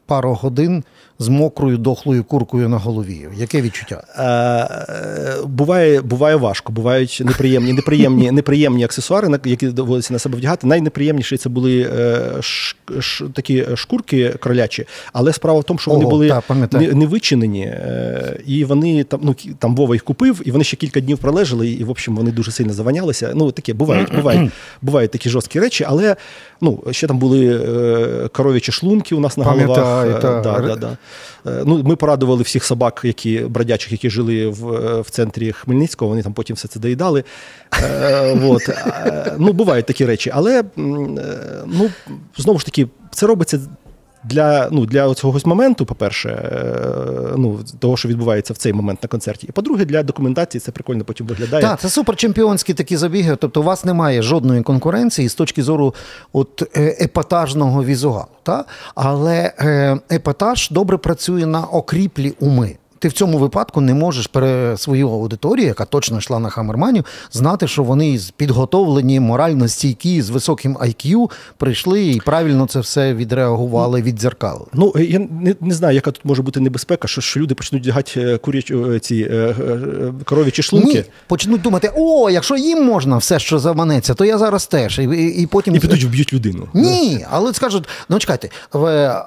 пару 0.07 0.35
годин 0.35 0.85
з 1.19 1.29
мокрою 1.29 1.79
дохлою 1.79 2.25
куркою 2.25 2.69
на 2.69 2.79
голові. 2.79 3.29
Яке 3.37 3.63
відчуття? 3.63 4.05
Е, 4.19 5.47
Буває 5.47 6.01
буває 6.01 6.37
важко, 6.37 6.73
бувають 6.73 7.23
неприємні 7.25 7.73
неприємні, 7.73 8.31
неприємні 8.31 8.85
аксесуари, 8.85 9.41
які 9.45 9.67
доводиться 9.67 10.13
на 10.13 10.19
себе 10.19 10.37
вдягати. 10.39 10.67
Найнеприємніші 10.67 11.37
це 11.37 11.49
були 11.49 11.81
е, 11.81 12.23
ш, 12.41 12.77
ш, 13.01 13.25
такі 13.35 13.67
шкурки 13.75 14.29
кролячі, 14.29 14.87
але 15.13 15.33
справа 15.33 15.61
в 15.61 15.65
тому, 15.65 15.79
що 15.79 15.91
вони 15.91 16.05
Ого, 16.05 16.11
були 16.11 16.29
та, 16.29 16.79
не, 16.79 16.93
не 16.93 17.07
вичинені, 17.07 17.63
е, 17.63 18.41
і 18.47 18.65
вони 18.65 19.05
там 19.05 19.21
ну, 19.23 19.35
там 19.59 19.77
Вова 19.77 19.95
їх 19.95 20.05
купив, 20.05 20.43
і 20.45 20.51
вони 20.51 20.65
ще 20.65 20.77
кілька 20.77 21.01
днів 21.01 21.19
пролежали, 21.19 21.69
і 21.69 21.85
в 21.85 21.91
общем 21.91 22.17
вони 22.17 22.31
дуже 22.33 22.51
сильно 22.53 22.73
заванялися. 22.73 23.33
Ну, 23.35 23.53
таке 23.53 23.75
бувають, 23.75 24.15
бувають, 24.17 24.51
бувають 24.83 25.11
такі 25.11 25.29
жорсткі 25.29 25.61
речі, 25.61 25.85
але 25.89 26.17
ну, 26.61 26.83
ще 26.91 27.07
там 27.07 27.19
були 27.19 27.47
е, 27.47 28.29
коров'ячі 28.29 28.73
шлунки 28.73 29.15
у 29.15 29.21
нас 29.21 29.37
на 29.37 29.45
головах. 29.45 30.07
Е, 30.07 30.21
да, 30.21 30.61
да, 30.61 30.77
да. 30.77 30.97
Е, 31.47 31.63
ну, 31.67 31.83
Ми 31.83 31.97
порадували 31.97 32.43
всіх 32.43 32.65
собак, 32.65 33.01
які 33.05 33.39
бродячих, 33.39 33.93
які 33.93 34.11
жили 34.11 34.47
в 34.47 35.01
в 35.01 35.11
центрі 35.11 35.53
Хмельницького, 35.53 36.09
вони 36.09 36.23
там 36.23 36.33
потім 36.33 36.57
все 36.57 36.69
це 36.69 36.81
доїдали. 36.81 37.25
Е, 37.83 38.33
вот. 38.33 38.63
Ну, 39.39 39.53
Бувають 39.53 39.87
такі 39.87 40.07
речі. 40.07 40.31
Але 40.35 40.65
ну, 40.77 41.91
знову 42.37 42.59
ж 42.59 42.65
таки, 42.65 42.89
це 43.11 43.27
робиться 43.27 43.61
для 44.25 44.69
ну, 44.71 44.87
для 44.87 45.15
цього 45.15 45.39
моменту, 45.45 45.87
по-перше, 45.87 46.29
е, 46.29 47.35
ну, 47.37 47.61
того, 47.79 47.97
що 47.97 48.09
відбувається 48.09 48.53
в 48.53 48.57
цей 48.57 48.73
момент 48.73 49.03
на 49.03 49.09
концерті. 49.09 49.47
І 49.47 49.53
по-друге, 49.53 49.85
для 49.85 50.03
документації 50.03 50.61
це 50.61 50.73
прикольно 50.73 51.05
потім 51.05 51.27
виглядає. 51.27 51.63
Так, 51.63 51.81
це 51.81 51.89
суперчемпіонські 51.89 52.75
такі 52.75 52.97
забіги. 52.97 53.37
Тобто, 53.37 53.61
у 53.61 53.65
вас 53.65 53.85
немає 53.85 54.23
жодної 54.23 54.63
конкуренції 54.63 55.29
з 55.29 55.35
точки 55.35 55.63
зору 55.63 55.95
от, 56.33 56.77
е, 56.77 56.97
епатажного 57.01 57.85
візуалу. 57.85 58.27
Та? 58.43 58.65
Але 58.95 59.53
е, 59.59 59.99
епатаж 60.13 60.71
добре 60.71 60.97
працює 60.99 61.47
на 61.47 61.65
окріплі 61.65 62.35
уми. 62.41 62.77
Ти 63.03 63.09
в 63.09 63.13
цьому 63.13 63.39
випадку 63.39 63.81
не 63.81 63.95
можеш 63.95 64.27
пере 64.27 64.77
свою 64.77 65.11
аудиторію, 65.11 65.67
яка 65.67 65.85
точно 65.85 66.19
йшла 66.19 66.39
на 66.39 66.49
Хамерманів, 66.49 67.05
знати, 67.33 67.69
що 67.69 67.83
вони 67.83 68.21
підготовлені, 68.37 69.21
морально 69.21 69.69
стійкі, 69.69 70.23
з 70.23 70.31
високим 70.31 70.77
IQ 70.77 71.31
прийшли 71.57 72.07
і 72.07 72.21
правильно 72.21 72.67
це 72.67 72.81
все 72.81 73.15
відреагували, 73.15 74.03
віддзеркали. 74.03 74.65
Ну 74.73 74.93
я 74.97 75.19
не 75.19 75.55
не 75.61 75.75
знаю, 75.75 75.95
яка 75.95 76.11
тут 76.11 76.25
може 76.25 76.43
бути 76.43 76.61
небезпека, 76.61 77.09
що 77.09 77.21
що 77.21 77.41
люди 77.41 77.55
почнуть 77.55 77.83
вдягати 77.83 78.39
курячі 78.39 78.99
ці 79.01 79.31
коров'ячі 80.25 80.63
шлунки. 80.63 80.89
Ні, 80.89 81.05
Почнуть 81.27 81.63
думати, 81.63 81.91
о, 81.97 82.31
якщо 82.31 82.57
їм 82.57 82.85
можна 82.85 83.17
все, 83.17 83.39
що 83.39 83.59
заманеться, 83.59 84.15
то 84.15 84.25
я 84.25 84.39
зараз 84.39 84.67
теж. 84.67 84.99
І 84.99 85.03
і, 85.03 85.43
і 85.43 85.47
потім 85.47 85.75
і 85.75 85.79
підуть 85.79 86.05
вб'ють 86.05 86.33
людину. 86.33 86.69
Ні, 86.75 87.27
але 87.31 87.55
скажуть, 87.55 87.89
ну 88.09 88.19
чекайте, 88.19 88.49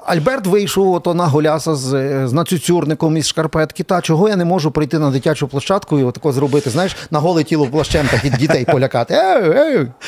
Альберт 0.05 0.47
вийшов 0.47 1.03
то 1.03 1.13
на 1.13 1.25
голяса 1.25 1.75
з 1.75 2.27
з 2.27 2.33
нацюцюрником 2.33 3.17
із 3.17 3.27
шкарпетки. 3.65 3.83
Та 3.83 4.01
чого 4.01 4.29
я 4.29 4.35
не 4.35 4.45
можу 4.45 4.71
прийти 4.71 4.99
на 4.99 5.11
дитячу 5.11 5.47
площадку 5.47 5.99
і 5.99 6.03
отако 6.03 6.31
зробити, 6.31 6.69
знаєш, 6.69 6.95
на 7.11 7.19
голе 7.19 7.43
тіло 7.43 7.67
плащем 7.67 8.07
так 8.11 8.25
і 8.25 8.29
дітей 8.29 8.65
полякати. 8.65 9.13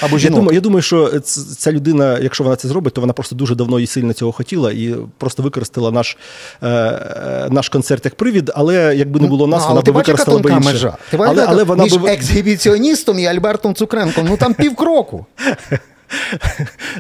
Або 0.02 0.18
жінок. 0.18 0.22
Я 0.22 0.30
думаю, 0.30 0.56
я 0.56 0.62
думаю, 0.62 0.82
що 0.82 1.20
ця 1.58 1.72
людина, 1.72 2.20
якщо 2.22 2.44
вона 2.44 2.56
це 2.56 2.68
зробить, 2.68 2.94
то 2.94 3.02
вона 3.02 3.14
просто 3.14 3.36
дуже 3.36 3.56
давно 3.56 3.80
і 3.80 3.88
сильно 3.88 4.14
цього 4.14 4.32
хотіла 4.32 4.72
і 4.72 4.96
просто 5.18 5.44
використала 5.44 5.92
наш 5.92 6.18
е, 6.64 6.68
е 6.68 7.48
наш 7.50 7.70
концерт 7.70 8.06
як 8.06 8.16
привід, 8.16 8.52
але 8.56 8.96
якби 8.96 9.20
не 9.20 9.28
було 9.28 9.48
нас, 9.48 9.64
ну, 9.64 9.70
вона 9.70 9.82
би 9.82 9.92
використала 9.92 10.40
би 10.40 10.52
інше. 10.52 10.70
Межа. 10.70 10.98
Ти 11.12 11.18
але, 11.20 11.46
але 11.48 11.64
вона 11.64 11.84
між 11.84 11.98
би... 11.98 12.10
ексгібіціоністом 12.10 13.20
і 13.20 13.26
Альбертом 13.26 13.76
Цукренком, 13.76 14.28
ну 14.30 14.38
там 14.38 14.54
півкроку. 14.54 15.26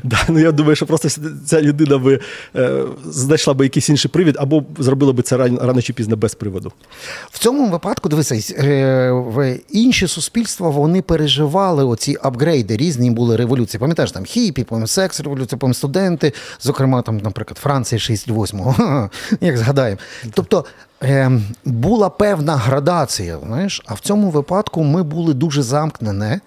Да, 0.03 0.19
ну 0.27 0.39
Я 0.39 0.51
думаю, 0.51 0.75
що 0.75 0.85
просто 0.85 1.09
ця 1.45 1.61
людина 1.61 1.97
би 1.97 2.19
е, 2.55 2.83
знайшла 3.05 3.53
би 3.53 3.65
якийсь 3.65 3.89
інший 3.89 4.11
привід, 4.11 4.35
або 4.39 4.63
зробила 4.77 5.13
би 5.13 5.23
це 5.23 5.37
рано, 5.37 5.59
рано 5.61 5.81
чи 5.81 5.93
пізно 5.93 6.15
без 6.15 6.35
приводу. 6.35 6.71
В 7.31 7.39
цьому 7.39 7.69
випадку, 7.69 8.09
дивися, 8.09 8.53
е, 8.63 9.11
в 9.11 9.59
інші 9.69 10.07
суспільства 10.07 10.69
вони 10.69 11.01
переживали 11.01 11.83
оці 11.83 12.17
апгрейди, 12.21 12.77
різні 12.77 13.11
були 13.11 13.35
революції. 13.35 13.79
Пам'ятаєш, 13.79 14.11
там 14.11 14.25
хіпі, 14.25 14.63
потім 14.63 14.87
секс, 14.87 15.19
революція, 15.19 15.59
потім 15.59 15.73
студенти, 15.73 16.33
зокрема, 16.61 17.01
там, 17.01 17.17
наприклад, 17.17 17.57
Франція 17.57 17.99
68-го, 17.99 19.09
як 19.41 19.57
згадаємо. 19.57 19.99
Тобто 20.33 20.65
е, 21.03 21.31
була 21.65 22.09
певна 22.09 22.55
градація, 22.55 23.39
знаєш, 23.47 23.81
а 23.85 23.93
в 23.93 23.99
цьому 23.99 24.29
випадку 24.29 24.83
ми 24.83 25.03
були 25.03 25.33
дуже 25.33 25.61
замкнені. 25.61 26.39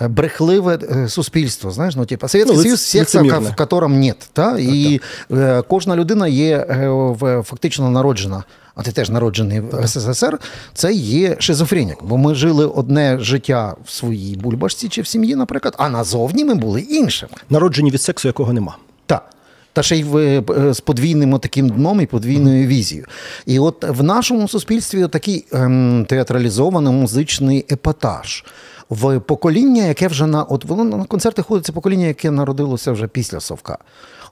Брехливе 0.00 0.76
э, 0.76 1.08
суспільство. 1.08 1.70
Знаєш, 1.70 1.96
ну 1.96 2.06
типа 2.06 2.28
Совєтський 2.28 2.56
ну, 2.56 2.62
Союз, 2.62 2.80
секса, 2.80 3.22
в 3.22 3.56
котором 3.56 4.00
нет. 4.00 4.30
Та? 4.32 4.52
Так, 4.52 4.60
і 4.60 5.00
так. 5.28 5.38
Е, 5.38 5.62
кожна 5.68 5.96
людина 5.96 6.28
є 6.28 6.56
е, 6.56 7.42
фактично 7.44 7.90
народжена. 7.90 8.44
А 8.74 8.82
ти 8.82 8.92
теж 8.92 9.10
народжений 9.10 9.60
в 9.60 9.86
СССР, 9.88 10.38
це 10.74 10.92
є 10.92 11.36
шизофренік. 11.38 12.02
Бо 12.02 12.16
ми 12.16 12.34
жили 12.34 12.66
одне 12.66 13.18
життя 13.20 13.74
в 13.84 13.90
своїй 13.90 14.36
бульбашці 14.36 14.88
чи 14.88 15.02
в 15.02 15.06
сім'ї, 15.06 15.36
наприклад, 15.36 15.74
а 15.78 15.88
назовні 15.88 16.44
ми 16.44 16.54
були 16.54 16.80
іншими. 16.80 17.32
Народжені 17.50 17.90
від 17.90 18.02
сексу, 18.02 18.28
якого 18.28 18.52
нема. 18.52 18.76
Так. 19.06 19.30
Та 19.72 19.82
ще 19.82 19.96
й 19.96 20.02
в, 20.02 20.16
е, 20.16 20.74
з 20.74 20.80
подвійним 20.80 21.38
таким 21.38 21.68
дном 21.68 22.00
і 22.00 22.06
подвійною 22.06 22.66
візією. 22.66 23.06
І 23.46 23.58
от 23.58 23.84
в 23.88 24.02
нашому 24.02 24.48
суспільстві 24.48 25.08
такий 25.08 25.44
ем, 25.52 26.06
театралізований 26.08 26.92
музичний 26.92 27.66
епатаж 27.70 28.44
в 28.90 29.20
покоління, 29.20 29.84
яке 29.84 30.08
вже 30.08 30.26
на 30.26 30.42
от 30.42 30.64
воно 30.64 30.84
на 30.84 31.04
концерти 31.04 31.42
ходить 31.42 31.66
це 31.66 31.72
покоління, 31.72 32.06
яке 32.06 32.30
народилося 32.30 32.92
вже 32.92 33.06
після 33.06 33.40
Совка. 33.40 33.78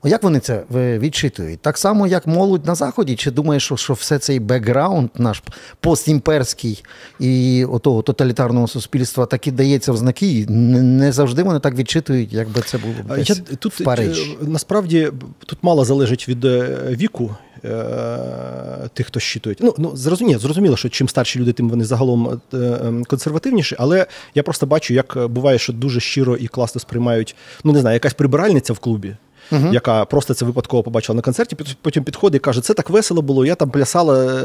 О, 0.03 0.09
як 0.09 0.23
вони 0.23 0.41
це 0.41 0.65
відчитують? 0.71 1.61
Так 1.61 1.79
само, 1.79 2.07
як 2.07 2.27
молодь 2.27 2.67
на 2.67 2.75
Заході, 2.75 3.17
чи 3.17 3.31
думаєш, 3.31 3.65
що, 3.65 3.77
що 3.77 3.93
все 3.93 4.19
цей 4.19 4.41
бекграунд 4.41 5.11
наш 5.19 5.43
постімперський 5.81 6.85
і 7.21 7.65
отого 7.65 8.03
тоталітарного 8.03 8.69
суспільства 8.69 9.27
так 9.27 9.47
і 9.47 9.51
дається 9.51 9.93
в 9.93 9.97
знаки, 9.97 10.27
і 10.27 10.47
не 10.47 11.13
завжди 11.13 11.43
вони 11.43 11.61
так 11.61 11.75
відчитують, 11.75 12.33
як 12.33 12.49
би 12.49 12.61
це 12.61 12.79
було 12.79 13.17
десь 13.17 13.29
Я, 13.29 13.57
тут 13.57 13.81
в 13.81 13.85
Парижі. 13.85 14.37
Е, 14.43 14.47
насправді 14.47 15.13
тут 15.47 15.59
мало 15.63 15.85
залежить 15.85 16.29
від 16.29 16.45
е, 16.45 16.79
віку 16.91 17.37
Е, 17.65 18.89
тих, 18.95 19.07
хто 19.07 19.21
щитують. 19.21 19.59
Ну, 19.63 19.75
ну 19.79 19.97
зрозуміло, 19.97 20.39
зрозуміло, 20.39 20.77
що 20.77 20.89
чим 20.89 21.09
старші 21.09 21.39
люди, 21.39 21.53
тим 21.53 21.69
вони 21.69 21.85
загалом 21.85 22.41
ем, 22.53 23.05
консервативніші, 23.05 23.77
але 23.79 24.07
я 24.35 24.43
просто 24.43 24.67
бачу, 24.67 24.95
як 24.95 25.29
буває, 25.29 25.59
що 25.59 25.73
дуже 25.73 26.01
щиро 26.01 26.37
і 26.37 26.47
класно 26.47 26.81
сприймають, 26.81 27.37
ну 27.65 27.73
не 27.73 27.81
знаю, 27.81 27.95
якась 27.95 28.15
прибиральниця 28.15 28.73
в 28.73 28.79
клубі. 28.79 29.17
Uh-huh. 29.53 29.73
Яка 29.73 30.05
просто 30.05 30.35
це 30.35 30.45
випадково 30.45 30.83
побачила 30.83 31.17
на 31.17 31.23
концерті, 31.23 31.57
потім 31.83 32.05
підходить 32.05 32.41
і 32.41 32.45
каже, 32.45 32.61
це 32.61 32.75
так 32.75 32.91
весело 32.91 33.23
було, 33.23 33.47
я 33.47 33.55
там 33.55 33.71
плясала. 33.71 34.43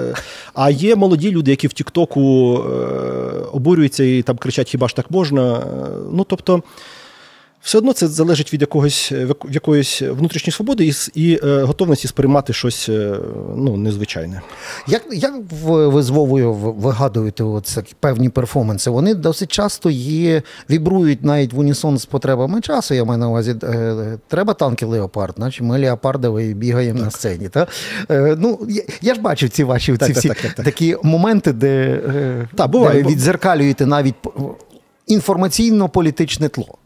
А 0.53 0.69
є 0.69 0.95
молоді 0.95 1.31
люди, 1.31 1.51
які 1.51 1.67
в 1.67 1.73
Тіктоку 1.73 2.55
е, 2.57 2.71
обурюються 3.51 4.03
і 4.03 4.21
там 4.21 4.37
кричать, 4.37 4.69
хіба 4.69 4.87
ж 4.87 4.95
так 4.95 5.11
можна. 5.11 5.63
Ну, 6.11 6.23
тобто, 6.23 6.63
все 7.61 7.77
одно 7.77 7.93
це 7.93 8.07
залежить 8.07 8.53
від 8.53 8.61
якогось 8.61 9.11
е, 9.11 9.27
якоїсь 9.49 10.01
внутрішньої 10.01 10.53
свободи 10.53 10.85
і 10.85 10.93
і 11.15 11.39
е, 11.43 11.61
готовності 11.61 12.07
сприймати 12.07 12.53
щось 12.53 12.89
е, 12.89 13.17
ну, 13.55 13.77
незвичайне. 13.77 14.41
Як 14.87 15.03
як 15.11 15.33
ви 15.51 16.03
з 16.03 16.09
Вовою 16.09 16.53
вигадуєте 16.53 17.43
оце, 17.43 17.83
певні 17.99 18.29
перформанси? 18.29 18.89
Вони 18.89 19.15
досить 19.15 19.51
часто 19.51 19.89
є, 19.89 20.41
вібрують 20.69 21.23
навіть 21.23 21.53
в 21.53 21.59
унісон 21.59 21.97
з 21.97 22.05
потребами 22.05 22.61
часу. 22.61 22.93
Я 22.93 23.03
маю 23.03 23.19
на 23.19 23.29
увазі, 23.29 23.55
е, 23.63 24.17
треба 24.27 24.53
танки 24.53 24.85
Леопард, 24.85 25.39
наче 25.39 25.63
ми 25.63 25.79
Леопардові 25.79 26.53
бігаємо 26.53 26.99
так. 26.99 27.05
на 27.05 27.11
сцені. 27.11 27.49
Та? 27.49 27.67
Е, 28.11 28.35
ну, 28.39 28.59
Я 28.69 28.83
я 29.01 29.15
ж 29.15 29.21
бачив 29.21 29.49
ці 29.49 29.63
ваші 29.63 29.97
так, 29.97 30.07
ці 30.07 30.13
всі 30.13 30.31
такі 30.55 30.97
моменти, 31.03 31.53
де, 31.53 31.99
та, 32.55 32.67
буває, 32.67 32.97
де 32.97 33.03
ви 33.03 33.11
відзеркалюєте 33.11 33.85
навіть 33.85 34.15
інформаційно-політичне 35.07 36.49
тло. 36.49 36.77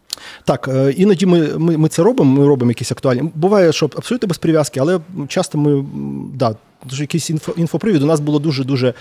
Так, 0.44 0.68
е, 0.68 0.92
іноді 0.92 1.26
ми 1.26 1.58
ми, 1.58 1.78
ми 1.78 1.90
це 1.90 2.04
робимо, 2.04 2.42
ми 2.42 2.48
робимо 2.48 2.72
якісь 2.72 2.92
актуальні. 2.92 3.32
Буває, 3.36 3.74
що 3.74 3.90
абсолютно 3.96 4.28
без 4.28 4.38
прив'язки, 4.38 4.80
але 4.80 5.00
часто 5.28 5.58
ми 5.58 5.86
да, 6.34 6.56
дуже 6.90 7.04
якийсь 7.04 7.30
інфо, 7.30 7.54
інфопривід. 7.58 8.04
У 8.04 8.06
нас 8.06 8.20
було 8.20 8.40
дуже-дуже, 8.40 8.94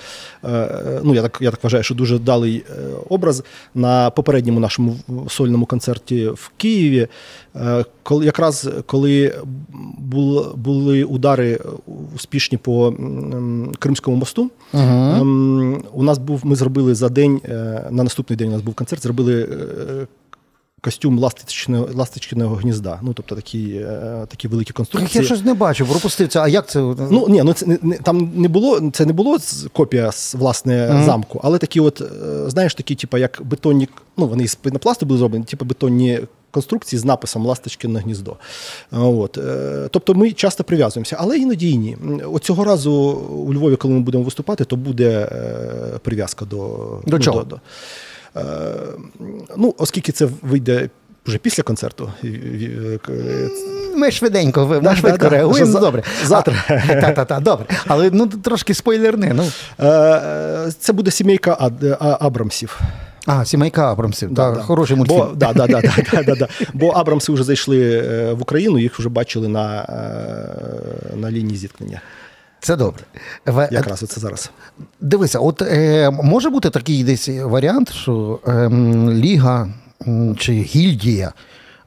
е, 0.44 1.00
ну 1.02 1.14
я 1.14 1.22
так 1.22 1.38
я 1.40 1.50
так 1.50 1.64
вважаю, 1.64 1.82
що 1.82 1.94
дуже 1.94 2.16
вдалий 2.16 2.64
е, 2.70 2.74
образ 3.08 3.44
на 3.74 4.10
попередньому 4.10 4.60
нашому 4.60 4.96
сольному 5.28 5.66
концерті 5.66 6.26
в 6.26 6.50
Києві. 6.56 7.08
Коли 8.02 8.26
якраз 8.26 8.68
коли 8.86 9.34
були 10.56 11.04
удари 11.04 11.60
успішні 12.14 12.58
по 12.58 12.94
Кримському 13.78 14.16
мосту, 14.16 14.50
uh 14.74 15.80
у 15.92 16.02
нас 16.02 16.18
був 16.18 16.40
ми 16.46 16.56
зробили 16.56 16.94
за 16.94 17.08
день 17.08 17.40
на 17.90 18.02
наступний 18.02 18.36
день. 18.36 18.48
У 18.48 18.52
нас 18.52 18.62
був 18.62 18.74
концерт, 18.74 19.02
зробили 19.02 19.48
костюм 20.84 21.18
ластичного 21.18 21.88
ластичного 21.94 22.56
гнізда. 22.56 22.98
Ну, 23.02 23.12
тобто 23.12 23.34
такі 23.34 23.70
е, 23.74 24.26
такі 24.28 24.48
великі 24.48 24.72
конструкції. 24.72 25.22
Я 25.22 25.26
щось 25.26 25.44
не 25.44 25.54
бачу, 25.54 25.86
пропустив 25.86 26.28
це. 26.28 26.40
А 26.40 26.48
як 26.48 26.68
це? 26.68 26.78
Ну 27.10 27.26
ні, 27.28 27.42
ну 27.42 27.52
це 27.52 27.78
не 27.82 27.98
там 27.98 28.32
не 28.34 28.48
було. 28.48 28.90
Це 28.92 29.06
не 29.06 29.12
було 29.12 29.38
копія 29.72 30.10
власне 30.34 30.74
mm-hmm. 30.74 31.04
замку, 31.04 31.40
але 31.44 31.58
такі, 31.58 31.80
от 31.80 32.00
е, 32.00 32.50
знаєш, 32.50 32.74
такі, 32.74 32.94
типу, 32.94 33.16
як 33.16 33.40
бетонні, 33.44 33.88
ну 34.16 34.26
вони 34.26 34.48
з 34.48 34.54
пенопласту 34.54 35.06
були 35.06 35.18
зроблені, 35.18 35.44
типу 35.44 35.64
бетонні. 35.64 36.20
Конструкції 36.50 37.00
з 37.00 37.04
написом 37.04 37.46
Ласточкине 37.46 38.00
гніздо. 38.00 38.36
От. 38.92 39.38
Е, 39.38 39.88
тобто 39.90 40.14
ми 40.14 40.32
часто 40.32 40.64
прив'язуємося, 40.64 41.16
але 41.20 41.38
іноді 41.38 41.70
і 41.70 41.76
ні. 41.76 41.96
От 42.32 42.44
цього 42.44 42.64
разу 42.64 42.92
у 43.46 43.54
Львові, 43.54 43.76
коли 43.76 43.94
ми 43.94 44.00
будемо 44.00 44.24
виступати, 44.24 44.64
то 44.64 44.76
буде 44.76 45.28
прив'язка 46.02 46.44
до 46.44 46.78
до 47.06 47.18
чого? 47.18 47.38
До, 47.38 47.44
до. 47.44 47.60
Е, 48.36 48.42
ну, 49.56 49.74
оскільки 49.78 50.12
це 50.12 50.28
вийде. 50.42 50.88
Вже 51.26 51.38
після 51.38 51.62
концерту 51.62 52.12
ми 53.96 54.10
швиденько 54.10 54.80
ми 54.82 54.96
швидко 54.96 55.28
реагуємо. 55.28 55.72
За, 55.72 55.80
добре. 55.80 56.02
Завтра. 56.24 56.54
Та-та-та, 57.00 57.40
добре. 57.40 57.66
Але 57.86 58.10
ну 58.12 58.26
трошки 58.26 58.74
спойлерни. 58.74 59.32
Ну. 59.34 59.50
Е, 59.80 60.72
це 60.78 60.92
буде 60.92 61.10
сімейка 61.10 61.70
Абрамсів. 62.20 62.80
А, 63.26 63.44
сімейка 63.44 63.92
Абрамсів. 63.92 64.32
Да, 64.32 64.50
да. 64.50 64.60
Хороший 64.60 64.96
мультфільм. 64.96 65.18
Бо, 65.18 65.32
да, 65.34 65.52
да, 65.52 65.66
да, 65.66 65.80
да, 66.12 66.22
да, 66.22 66.34
да. 66.34 66.48
Бо 66.72 66.88
Абрамси 66.88 67.32
вже 67.32 67.44
зайшли 67.44 67.80
е, 67.80 68.32
в 68.32 68.42
Україну, 68.42 68.78
їх 68.78 68.98
вже 68.98 69.08
бачили 69.08 69.48
на, 69.48 69.86
на 71.16 71.30
лінії 71.30 71.56
зіткнення. 71.56 72.00
Це 72.64 72.76
добре. 72.76 73.04
Якраз 73.70 74.02
оце 74.02 74.20
зараз. 74.20 74.50
Дивися, 75.00 75.38
от 75.38 75.62
е, 75.62 76.10
може 76.10 76.50
бути 76.50 76.70
такий 76.70 77.04
десь 77.04 77.28
варіант, 77.28 77.92
що 77.92 78.40
е, 78.48 78.68
Ліга 79.10 79.68
чи 80.38 80.52
гільдія 80.52 81.32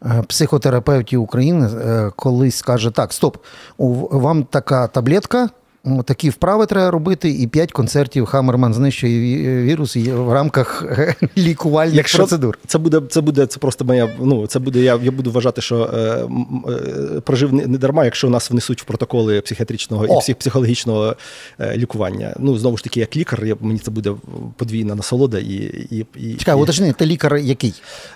е, 0.05 0.23
психотерапевтів 0.27 1.21
України 1.21 1.67
е, 1.67 2.11
колись 2.15 2.55
скаже: 2.55 2.91
так, 2.91 3.13
стоп, 3.13 3.37
вам 3.77 4.43
така 4.43 4.87
таблетка 4.87 5.49
такі 6.05 6.29
вправи 6.29 6.65
треба 6.65 6.91
робити, 6.91 7.29
і 7.29 7.47
5 7.47 7.71
концертів 7.71 8.25
Хамерман 8.25 8.73
знищує 8.73 9.63
вірус 9.63 9.95
в 9.95 10.33
рамках 10.33 10.85
лікувальних 11.37 12.15
процедур. 12.15 12.57
Це 12.67 12.77
буде, 12.77 13.01
це 13.09 13.21
буде 13.21 13.45
це 13.45 13.59
просто 13.59 13.85
моя. 13.85 14.09
Ну 14.19 14.47
це 14.47 14.59
буде. 14.59 14.79
Я, 14.79 14.99
я 15.03 15.11
буду 15.11 15.31
вважати, 15.31 15.61
що 15.61 15.89
е, 15.93 15.97
е, 16.71 17.19
прожив 17.21 17.53
не, 17.53 17.67
не 17.67 17.77
дарма, 17.77 18.05
якщо 18.05 18.29
нас 18.29 18.51
внесуть 18.51 18.81
в 18.81 18.85
протоколи 18.85 19.41
психіатричного 19.41 20.05
О! 20.09 20.17
і 20.17 20.19
псих, 20.19 20.35
психологічного 20.35 21.15
е, 21.59 21.77
лікування. 21.77 22.35
Ну 22.39 22.57
знову 22.57 22.77
ж 22.77 22.83
таки, 22.83 22.99
як 22.99 23.15
лікар, 23.15 23.45
я, 23.45 23.55
мені 23.61 23.79
це 23.79 23.91
буде 23.91 24.13
подвійна 24.57 24.95
насолода 24.95 25.39
і, 25.39 25.53
і, 25.91 26.05
і, 26.15 26.33
Чекай, 26.33 26.57
і 26.57 26.61
уточни, 26.61 26.93
ти 26.93 27.05
лікар 27.05 27.37
який? 27.37 27.73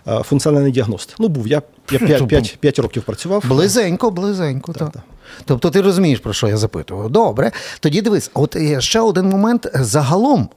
е, 0.07 0.23
функціональний 0.23 0.71
діагност. 0.71 1.15
Ну 1.19 1.27
був 1.27 1.47
я. 1.47 1.61
Я 1.91 1.99
5, 1.99 2.27
5, 2.27 2.57
5 2.59 2.79
років 2.79 3.03
працював. 3.03 3.43
Близенько, 3.47 4.11
близенько, 4.11 4.73
так. 4.73 4.91
так. 4.91 5.03
Тобто 5.45 5.69
ти 5.69 5.81
розумієш, 5.81 6.19
про 6.19 6.33
що 6.33 6.47
я 6.47 6.57
запитував. 6.57 7.09
Добре. 7.09 7.51
Тоді 7.79 8.01
дивись, 8.01 8.31
от 8.33 8.57
ще 8.79 8.99
один 8.99 9.29
момент. 9.29 9.67
Загалом, 9.73 10.49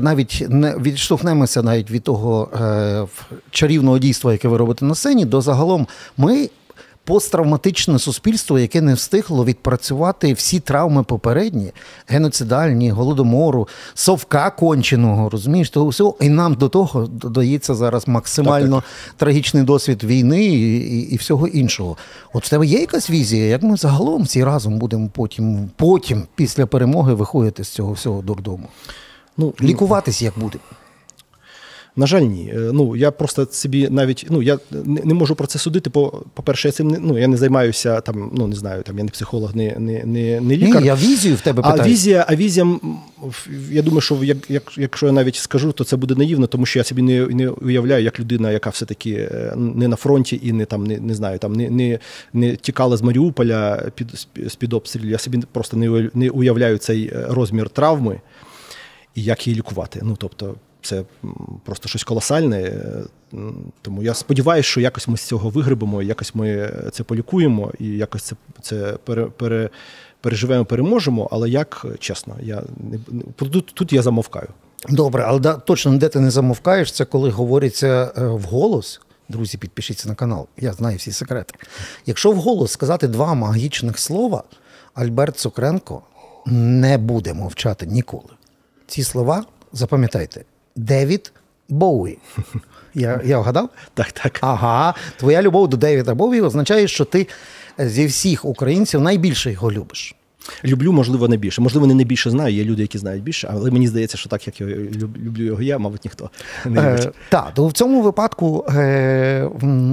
навіть 0.00 0.46
не 0.48 0.76
відштовхнемося 0.76 1.62
навіть 1.62 1.90
від 1.90 2.02
того 2.02 2.48
е, 2.60 3.06
чарівного 3.50 3.98
дійства, 3.98 4.32
яке 4.32 4.48
ви 4.48 4.56
робите 4.56 4.84
на 4.84 4.94
сцені, 4.94 5.24
до 5.24 5.40
загалом 5.40 5.86
ми. 6.16 6.48
Посттравматичне 7.08 7.98
суспільство, 7.98 8.58
яке 8.58 8.80
не 8.80 8.94
встигло 8.94 9.44
відпрацювати 9.44 10.32
всі 10.32 10.60
травми 10.60 11.02
попередні, 11.02 11.72
геноцидальні, 12.06 12.90
голодомору, 12.90 13.68
совка 13.94 14.50
конченого, 14.50 15.28
розумієш, 15.28 15.70
того 15.70 15.88
всього. 15.88 16.16
І 16.20 16.28
нам 16.28 16.54
до 16.54 16.68
того 16.68 17.06
додається 17.06 17.74
зараз 17.74 18.08
максимально 18.08 18.82
трагічний 19.16 19.62
досвід 19.62 20.04
війни 20.04 20.44
і, 20.44 20.76
і, 20.76 21.00
і 21.00 21.16
всього 21.16 21.46
іншого. 21.46 21.96
От 22.32 22.44
в 22.46 22.48
тебе 22.48 22.66
є 22.66 22.80
якась 22.80 23.10
візія, 23.10 23.44
як 23.44 23.62
ми 23.62 23.76
загалом 23.76 24.22
всі 24.22 24.44
разом 24.44 24.78
будемо 24.78 25.08
потім, 25.12 25.70
потім, 25.76 26.22
після 26.34 26.66
перемоги, 26.66 27.14
виходити 27.14 27.64
з 27.64 27.68
цього 27.68 27.92
всього 27.92 28.22
дурдому? 28.22 28.68
Ну, 29.36 29.54
Лікуватись 29.62 30.22
як 30.22 30.38
буде? 30.38 30.58
На 31.98 32.06
жаль, 32.06 32.22
ні. 32.22 32.52
Е, 32.54 32.70
Ну 32.72 32.96
я 32.96 33.10
просто 33.10 33.46
собі 33.50 33.88
навіть 33.90 34.26
ну 34.30 34.42
я 34.42 34.58
не, 34.84 35.14
можу 35.14 35.34
про 35.34 35.46
це 35.46 35.58
судити. 35.58 35.90
По 35.90 36.22
по-перше, 36.34 36.68
я 36.68 36.72
цим 36.72 36.88
не 36.88 36.98
ну 36.98 37.18
я 37.18 37.28
не 37.28 37.36
займаюся 37.36 38.00
там. 38.00 38.30
Ну 38.34 38.46
не 38.46 38.56
знаю, 38.56 38.82
там 38.82 38.98
я 38.98 39.04
не 39.04 39.10
психолог, 39.10 39.56
не 39.56 39.76
не, 39.78 40.04
не, 40.04 40.40
не 40.40 40.56
лікар. 40.56 40.80
Ні, 40.80 40.86
я 40.86 40.94
візію 40.94 41.36
в 41.36 41.40
тебе 41.40 41.62
А 41.64 41.84
візія, 41.84 42.26
а 42.28 42.36
візія, 42.36 42.78
я 43.70 43.82
думаю, 43.82 44.00
що 44.00 44.24
як, 44.24 44.50
як, 44.50 44.78
якщо 44.78 45.06
я 45.06 45.12
навіть 45.12 45.36
скажу, 45.36 45.72
то 45.72 45.84
це 45.84 45.96
буде 45.96 46.14
наївно, 46.14 46.46
тому 46.46 46.66
що 46.66 46.78
я 46.78 46.84
собі 46.84 47.02
не, 47.02 47.26
не 47.26 47.48
уявляю, 47.48 48.04
як 48.04 48.20
людина, 48.20 48.50
яка 48.50 48.70
все-таки 48.70 49.10
е, 49.10 49.52
не 49.56 49.88
на 49.88 49.96
фронті 49.96 50.40
і 50.42 50.52
не 50.52 50.64
там 50.64 50.86
не, 50.86 50.98
не 50.98 51.14
знаю, 51.14 51.38
там 51.38 51.52
не, 51.52 51.70
не, 51.70 51.98
не 52.32 52.56
тікала 52.56 52.96
з 52.96 53.02
Маріуполя 53.02 53.90
під 53.94 54.28
з 54.46 54.54
під 54.54 54.72
обстрілів. 54.72 55.10
Я 55.10 55.18
собі 55.18 55.42
просто 55.52 55.76
не 55.76 56.10
не 56.14 56.30
уявляю 56.30 56.78
цей 56.78 57.06
е, 57.06 57.26
розмір 57.28 57.68
травми 57.68 58.20
і 59.14 59.22
як 59.22 59.46
її 59.46 59.58
лікувати. 59.58 60.00
Ну 60.02 60.16
тобто, 60.18 60.54
це 60.82 61.04
просто 61.64 61.88
щось 61.88 62.04
колосальне. 62.04 62.60
е, 62.60 63.04
Тому 63.82 64.02
я 64.02 64.14
сподіваюся, 64.14 64.68
що 64.68 64.80
якось 64.80 65.08
ми 65.08 65.16
з 65.16 65.22
цього 65.22 65.50
вигребемо, 65.50 66.02
якось 66.02 66.34
ми 66.34 66.72
це 66.92 67.02
полікуємо 67.02 67.72
і 67.78 67.86
якось 67.86 68.22
це, 68.22 68.36
це 68.62 68.98
пере, 69.04 69.24
пере, 69.24 69.70
переживемо, 70.20 70.64
переможемо. 70.64 71.28
Але 71.32 71.50
як 71.50 71.86
чесно, 71.98 72.36
я 72.42 72.62
не 72.76 72.98
тут, 73.36 73.66
тут 73.74 73.92
я 73.92 74.02
замовкаю. 74.02 74.48
Добре, 74.88 75.24
але 75.26 75.40
да, 75.40 75.54
точно 75.54 75.96
де 75.96 76.08
ти 76.08 76.20
не 76.20 76.30
замовкаєш, 76.30 76.92
це 76.92 77.04
коли 77.04 77.30
говориться 77.30 78.12
е, 78.18 78.26
вголос. 78.26 79.00
Друзі, 79.28 79.58
підпишіться 79.58 80.08
на 80.08 80.14
канал, 80.14 80.46
я 80.56 80.72
знаю 80.72 80.96
всі 80.96 81.12
секрети. 81.12 81.54
Якщо 82.06 82.30
вголос 82.32 82.72
сказати 82.72 83.08
два 83.08 83.34
магічних 83.34 83.98
слова, 83.98 84.42
Альберт 84.94 85.38
Цукренко 85.38 86.02
не 86.46 86.98
буде 86.98 87.34
мовчати 87.34 87.86
ніколи. 87.86 88.30
Ці 88.86 89.02
слова 89.02 89.44
запам'ятайте: 89.72 90.44
Девід 90.78 91.32
Боуї. 91.68 92.18
Я, 92.94 93.20
я 93.24 93.38
вгадав? 93.38 93.68
Так, 93.94 94.12
так. 94.12 94.38
Ага, 94.40 94.94
твоя 95.16 95.42
любов 95.42 95.68
до 95.68 95.76
Девіда 95.76 96.14
Боуї 96.14 96.40
означає, 96.40 96.88
що 96.88 97.04
ти 97.04 97.26
зі 97.78 98.06
всіх 98.06 98.44
українців 98.44 99.00
найбільше 99.00 99.52
його 99.52 99.72
любиш. 99.72 100.14
Люблю, 100.64 100.92
можливо, 100.92 101.28
не 101.28 101.36
більше. 101.36 101.60
Можливо, 101.60 101.86
не 101.86 101.94
найбільше 101.94 102.30
знаю. 102.30 102.54
Є 102.54 102.64
люди, 102.64 102.82
які 102.82 102.98
знають 102.98 103.22
більше, 103.22 103.48
але 103.52 103.70
мені 103.70 103.88
здається, 103.88 104.16
що 104.16 104.28
так 104.28 104.46
як 104.46 104.60
я 104.60 104.66
люблю 104.66 105.44
його 105.44 105.62
я, 105.62 105.78
мабуть, 105.78 106.04
ніхто 106.04 106.30
не 106.64 106.92
любить. 106.92 107.06
Е, 107.06 107.12
так, 107.28 107.50
то 107.54 107.66
в 107.66 107.72
цьому 107.72 108.02
випадку, 108.02 108.64
е, 108.68 109.48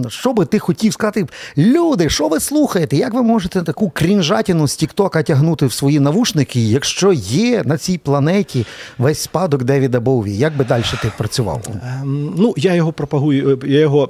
що 0.08 0.34
би 0.34 0.46
ти 0.46 0.60
хотів 0.60 0.94
сказати, 0.94 1.28
люди, 1.58 2.10
що 2.10 2.28
ви 2.28 2.40
слухаєте? 2.40 2.98
Як 2.98 3.14
ви 3.14 3.22
можете 3.22 3.62
таку 3.62 3.90
крінжатіну 3.90 4.68
з 4.68 4.76
Тіктока 4.76 5.24
тягнути 5.24 5.66
в 5.66 5.74
свої 5.74 6.00
навушники, 6.00 6.60
якщо 6.62 7.14
є 7.14 7.64
на 7.66 7.78
цій 7.78 7.98
планеті 7.98 8.66
весь 8.98 9.20
спадок 9.20 9.64
Девіда 9.64 10.00
Боуві? 10.00 10.38
Як 10.38 10.58
би 10.58 10.66
далі 10.66 10.84
ти 11.02 11.12
працював? 11.18 11.62
Ем, 12.02 12.34
Ну, 12.38 12.54
я 12.58 12.74
його 12.74 12.94
пропагую, 12.94 13.60
е, 13.64 13.68
я 13.68 13.80
його 13.80 14.10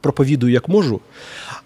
проповідую 0.00 0.52
як 0.52 0.68
можу. 0.68 1.00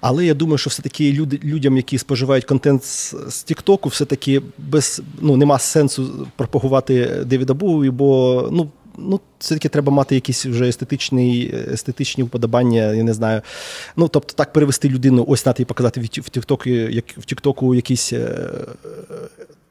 Але 0.01 0.27
я 0.27 0.35
думаю, 0.35 0.59
що 0.59 0.71
все-таки 0.71 1.13
люди, 1.13 1.41
людям, 1.45 1.77
які 1.77 1.99
споживають 1.99 2.45
контент 2.45 2.85
з, 2.85 3.15
з 3.29 3.43
Тіктоку, 3.43 3.89
все-таки 3.89 4.43
без 4.59 5.03
ну 5.21 5.37
нема 5.37 5.59
сенсу 5.59 6.27
пропагувати 6.37 7.25
Девіда 7.27 7.55
Боуї, 7.55 7.91
бо 7.91 8.49
ну. 8.53 8.69
Ну, 9.01 9.21
все-таки 9.39 9.69
треба 9.69 9.93
мати 9.93 10.15
якісь 10.15 10.47
вже 10.47 10.69
естетичні, 10.69 11.55
естетичні 11.73 12.25
вподобання, 12.25 12.95
я 12.95 13.03
не 13.03 13.15
знаю. 13.15 13.43
Ну, 13.97 14.09
тобто, 14.09 14.35
так 14.35 14.53
перевести 14.53 14.89
людину, 14.89 15.25
ось 15.29 15.47
на 15.47 15.55
і 15.59 15.65
показати 15.65 16.01
в 16.01 16.09
Тіктоку, 16.09 16.69
як 16.71 17.05
в 17.19 17.25
Тіктоку 17.25 17.75
якийсь 17.75 18.13
е, 18.13 18.51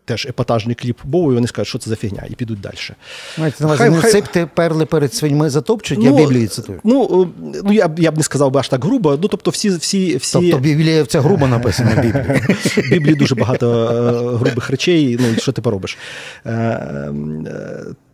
теж 0.07 0.25
епатажний 0.25 0.75
кліп 0.75 0.97
Боуї, 1.03 1.35
вони 1.35 1.47
скажуть, 1.47 1.67
що 1.69 1.77
це 1.77 1.89
за 1.89 1.95
фігня, 1.95 2.23
і 2.29 2.35
підуть 2.35 2.61
далі. 2.61 2.73
Знаєте, 3.35 3.57
на 3.59 3.65
увазі, 3.65 3.77
Хай- 3.81 3.89
не 3.89 3.97
хай- 4.01 4.11
сипте 4.11 4.45
перли 4.55 4.85
перед 4.85 5.13
свиньми 5.13 5.49
затопчуть, 5.49 5.99
я 6.03 6.11
Біблію 6.11 6.47
цитую. 6.47 6.79
Ну, 6.83 7.23
е, 7.37 7.61
ну 7.63 7.73
я, 7.73 7.87
б- 7.87 7.99
я 7.99 8.11
б 8.11 8.17
не 8.17 8.23
сказав 8.23 8.51
би 8.51 8.59
аж 8.59 8.69
так 8.69 8.85
грубо. 8.85 9.19
Ну, 9.21 9.27
тобто, 9.27 9.51
всі, 9.51 9.69
всі, 9.69 10.17
всі 10.17 10.33
Тобто 10.33 10.57
Біблія 10.57 11.05
це 11.05 11.19
грубо 11.19 11.47
написано 11.47 11.91
в 11.97 12.01
Біблії. 12.01 12.41
в 12.77 12.89
Біблії 12.91 13.15
дуже 13.15 13.35
багато 13.35 13.67
е, 14.33 14.37
грубих 14.37 14.69
речей. 14.69 15.17
Ну, 15.21 15.27
і 15.37 15.39
що 15.39 15.51
ти 15.51 15.61
поробиш? 15.61 15.97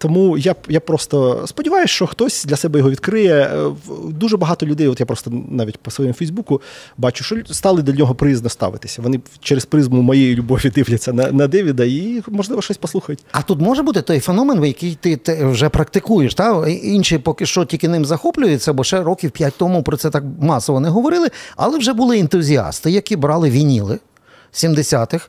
Тому 0.03 0.37
я, 0.37 0.55
я 0.69 0.79
просто 0.79 1.43
сподіваюся, 1.47 1.93
що 1.93 2.07
хтось 2.07 2.45
для 2.45 2.55
себе 2.55 2.79
його 2.79 2.91
відкриє. 2.91 3.33
Е, 3.33 3.71
Дуже 4.09 4.37
багато 4.37 4.65
людей, 4.65 4.87
от 4.87 4.99
я 4.99 5.05
просто 5.05 5.31
навіть 5.49 5.77
по 5.77 5.91
своєму 5.91 6.13
Фейсбуку 6.13 6.61
бачу, 6.97 7.23
що 7.23 7.35
стали 7.51 7.81
до 7.81 7.91
нього 7.91 8.15
приязно 8.15 8.49
ставитися. 8.49 9.01
Вони 9.01 9.19
через 9.39 9.65
призму 9.65 10.01
моєї 10.01 10.35
любові 10.35 10.71
дивляться 10.75 11.13
на, 11.13 11.31
на 11.31 11.47
Девіда 11.47 11.83
і, 11.85 12.21
можливо, 12.27 12.61
щось 12.61 12.77
послухають. 12.77 13.19
А 13.31 13.41
тут 13.41 13.61
може 13.61 13.83
бути 13.83 14.01
той 14.01 14.19
феномен, 14.19 14.65
який 14.65 14.97
ти, 15.01 15.15
те- 15.17 15.45
вже 15.45 15.69
практикуєш. 15.69 16.33
Та? 16.33 16.67
Інші 16.69 17.17
поки 17.17 17.45
що 17.45 17.65
тільки 17.65 17.87
ним 17.87 18.05
захоплюються, 18.05 18.73
бо 18.73 18.83
ще 18.83 19.03
років 19.03 19.31
п'ять 19.31 19.53
тому 19.57 19.83
про 19.83 19.97
це 19.97 20.09
так 20.09 20.23
масово 20.41 20.79
не 20.79 20.89
говорили, 20.89 21.27
але 21.55 21.77
вже 21.77 21.93
були 21.93 22.19
ентузіасти, 22.19 22.91
які 22.91 23.15
брали 23.15 23.49
вініли. 23.49 23.99
70-х, 24.53 25.27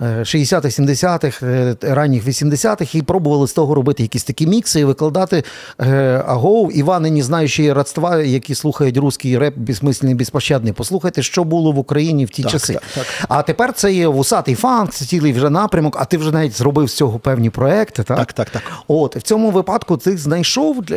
е, 0.00 0.24
60-х, 0.24 0.80
70-х, 0.80 1.46
е, 1.46 1.76
ранніх 1.82 2.26
80-х 2.26 2.94
і 2.94 3.02
пробували 3.02 3.48
з 3.48 3.52
того 3.52 3.74
робити 3.74 4.02
якісь 4.02 4.24
такі 4.24 4.46
мікси 4.46 4.80
і 4.80 4.84
викладати 4.84 5.44
е, 5.80 6.22
агоу, 6.26 6.70
Івани, 6.70 7.10
не 7.10 7.22
знаючи 7.22 7.72
родства, 7.72 8.22
які 8.22 8.54
слухають 8.54 8.96
русський 8.96 9.38
реп 9.38 9.58
безсмисленний, 9.58 10.14
безпощадний. 10.14 10.72
Послухайте, 10.72 11.22
що 11.22 11.44
було 11.44 11.72
в 11.72 11.78
Україні 11.78 12.24
в 12.24 12.30
ті 12.30 12.42
Так, 12.42 12.52
часи. 12.52 12.72
так, 12.72 12.82
так. 12.94 13.06
А 13.28 13.42
тепер 13.42 13.72
це 13.72 13.92
є 13.92 14.08
вусатий 14.08 14.54
фанк, 14.54 14.90
це 14.90 15.04
цілий 15.04 15.32
вже 15.32 15.50
напрямок, 15.50 15.96
а 16.00 16.04
ти 16.04 16.16
вже 16.16 16.32
навіть 16.32 16.56
зробив 16.56 16.90
з 16.90 16.94
цього 16.94 17.18
певні 17.18 17.50
проекти. 17.50 18.02
Так, 18.02 18.16
Так, 18.16 18.32
так, 18.32 18.50
так. 18.50 18.62
От, 18.88 19.16
в 19.16 19.22
цьому 19.22 19.50
випадку 19.50 19.96
ти 19.96 20.16
знайшов 20.16 20.84
е, 20.90 20.94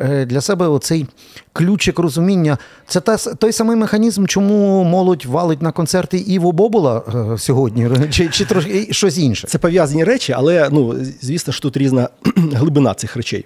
е, 0.00 0.26
для 0.26 0.40
себе 0.40 0.68
оцей 0.68 1.06
ключик 1.52 1.98
розуміння. 1.98 2.58
Це 2.86 3.00
та, 3.00 3.16
той 3.16 3.52
самий 3.52 3.76
механізм, 3.76 4.26
чому 4.26 4.84
молодь 4.84 5.24
валить 5.24 5.62
на 5.62 5.72
концерти 5.72 6.18
Іво 6.18 6.52
Бобола 6.52 6.97
е, 7.14 7.38
сьогодні, 7.38 7.88
чи, 8.10 8.28
чи 8.28 8.44
трошки 8.44 8.88
щось 8.90 9.18
інше. 9.18 9.46
Це 9.46 9.58
пов'язані 9.58 10.04
речі, 10.04 10.32
але 10.32 10.68
ну, 10.72 10.96
звісно 11.20 11.52
ж 11.52 11.62
тут 11.62 11.76
різна 11.76 12.08
глибина 12.36 12.94
цих 12.94 13.16
речей. 13.16 13.44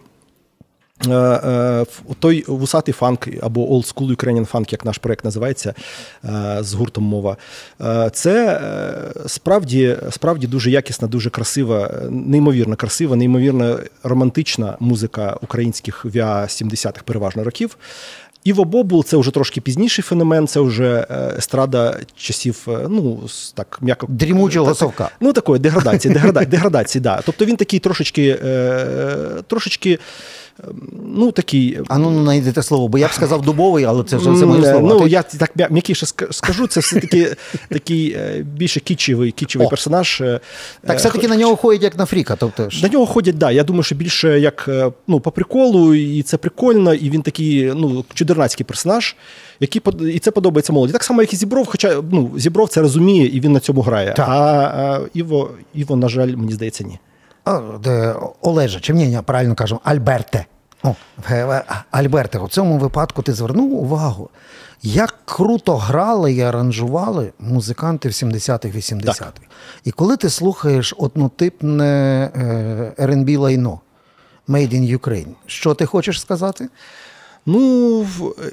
Е, 1.09 1.15
е, 1.15 1.85
Той 2.19 2.45
вусатий 2.49 2.95
фанк 2.95 3.29
або 3.43 3.79
Old 3.79 3.95
School 3.95 4.17
Ukrainian 4.17 4.51
Funk, 4.53 4.73
як 4.73 4.85
наш 4.85 4.99
проект 4.99 5.25
називається 5.25 5.75
з 6.61 6.75
гуртом 6.75 7.05
мова. 7.05 7.37
Це 8.13 8.61
справді, 9.27 9.97
справді 10.11 10.47
дуже 10.47 10.71
якісна, 10.71 11.09
дуже 11.09 11.31
красива, 11.31 12.01
неймовірно 12.11 12.77
красива, 12.77 13.17
неймовірно 13.17 13.79
романтична 14.03 14.77
музика 14.81 15.37
українських 15.41 16.05
віа 16.05 16.43
70-х 16.43 17.03
переважно 17.05 17.45
років. 17.45 17.77
Іво 18.45 18.65
Бобул 18.65 19.05
це 19.05 19.17
вже 19.17 19.31
трошки 19.31 19.61
пізніший 19.61 20.03
феномен, 20.03 20.47
це 20.47 20.61
вже 20.61 21.07
е, 21.11 21.35
естрада 21.39 21.99
часів, 22.17 22.67
е, 22.69 22.87
ну, 22.89 23.21
так, 23.55 23.79
м'яко. 23.83 24.07
Дрімучого 24.11 24.75
совка. 24.75 25.11
Ну, 25.21 25.33
такої 25.33 25.61
деградації, 25.61 26.15
деградації, 26.15 26.51
деградації, 26.51 27.03
да. 27.03 27.23
Тобто 27.27 27.45
він 27.45 27.57
такий 27.57 27.79
трошечки, 27.79 28.39
е, 28.45 28.87
трошечки, 29.47 29.99
ну, 31.15 31.33
такий. 31.33 31.79
А 31.89 31.99
ну 31.99 32.23
знайдете 32.23 32.63
слово, 32.63 32.89
бо 32.89 32.99
я 32.99 33.07
б 33.09 33.13
сказав 33.13 33.43
дубовий, 33.43 33.85
але 33.85 34.05
це 34.05 34.17
вже 34.17 34.31
все 34.31 34.47
моє 34.47 34.63
слово. 34.63 34.99
Ну, 35.01 35.07
я 35.07 35.23
так 35.23 35.71
м'якіше 35.71 36.07
скажу, 36.31 36.67
це 36.67 36.81
все-таки 36.81 37.37
такий 37.69 38.17
більше 38.43 38.81
кічевий, 38.81 39.33
кічевий 39.33 39.69
персонаж. 39.69 40.23
Так, 40.87 40.99
все-таки 40.99 41.29
на 41.29 41.37
нього 41.37 41.57
ходять 41.57 41.83
як 41.83 41.99
на 41.99 42.07
фріка. 42.07 42.37
Тобто... 42.37 42.69
На 42.83 42.89
нього 42.89 43.07
ходять, 43.07 43.39
да. 43.39 43.51
Я 43.51 43.65
думаю, 43.65 43.83
що 43.83 43.95
більше 43.95 44.41
як 44.41 44.69
ну, 45.07 45.21
по 45.21 45.31
приколу, 45.31 45.95
і 45.95 46.23
це 46.23 46.37
прикольно, 46.37 46.95
і 46.95 47.11
він 47.11 47.23
такий, 47.23 47.73
ну, 47.77 48.05
чудернацький 48.15 48.67
персонаж, 48.67 49.17
який 49.61 49.83
і 50.15 50.19
це 50.19 50.31
подобається 50.31 50.73
молоді. 50.73 50.93
Так 50.93 51.05
само, 51.05 51.23
як 51.23 51.33
і 51.33 51.37
Зібров, 51.37 51.67
хоча 51.67 52.03
ну, 52.11 52.31
Зібров 52.37 52.69
це 52.69 52.81
розуміє 52.81 53.27
і 53.27 53.41
він 53.41 53.53
на 53.53 53.61
цьому 53.61 53.81
грає. 53.81 54.15
Так. 54.17 54.29
А, 54.29 54.33
а 54.33 55.01
Іво, 55.15 55.51
Іво, 55.75 55.97
на 55.97 56.09
жаль, 56.09 56.29
мені 56.37 56.53
здається, 56.53 56.85
ні. 56.85 56.99
Олежа, 58.41 58.81
чи 58.81 58.93
ні, 58.93 59.21
правильно 59.25 59.55
кажемо, 59.55 59.81
Альберте. 59.85 60.47
О, 60.83 60.95
Альберте, 61.91 62.39
у 62.39 62.49
цьому 62.49 62.79
випадку 62.79 63.23
ти 63.23 63.33
звернув 63.33 63.75
увагу, 63.75 64.31
як 64.83 65.19
круто 65.25 65.77
грали 65.77 66.33
і 66.33 66.41
аранжували 66.41 67.33
музиканти 67.39 68.09
в 68.09 68.13
70-х, 68.13 68.79
80-х. 68.79 69.33
І 69.85 69.91
коли 69.91 70.17
ти 70.17 70.31
слухаєш 70.31 70.95
однотипне 70.99 72.31
R&B 72.99 73.39
лайно 73.39 73.81
Made 74.49 74.75
in 74.75 74.99
Ukraine, 74.99 75.33
що 75.47 75.75
ти 75.75 75.87
хочеш 75.87 76.21
сказати? 76.21 76.69
Ну, 77.47 78.07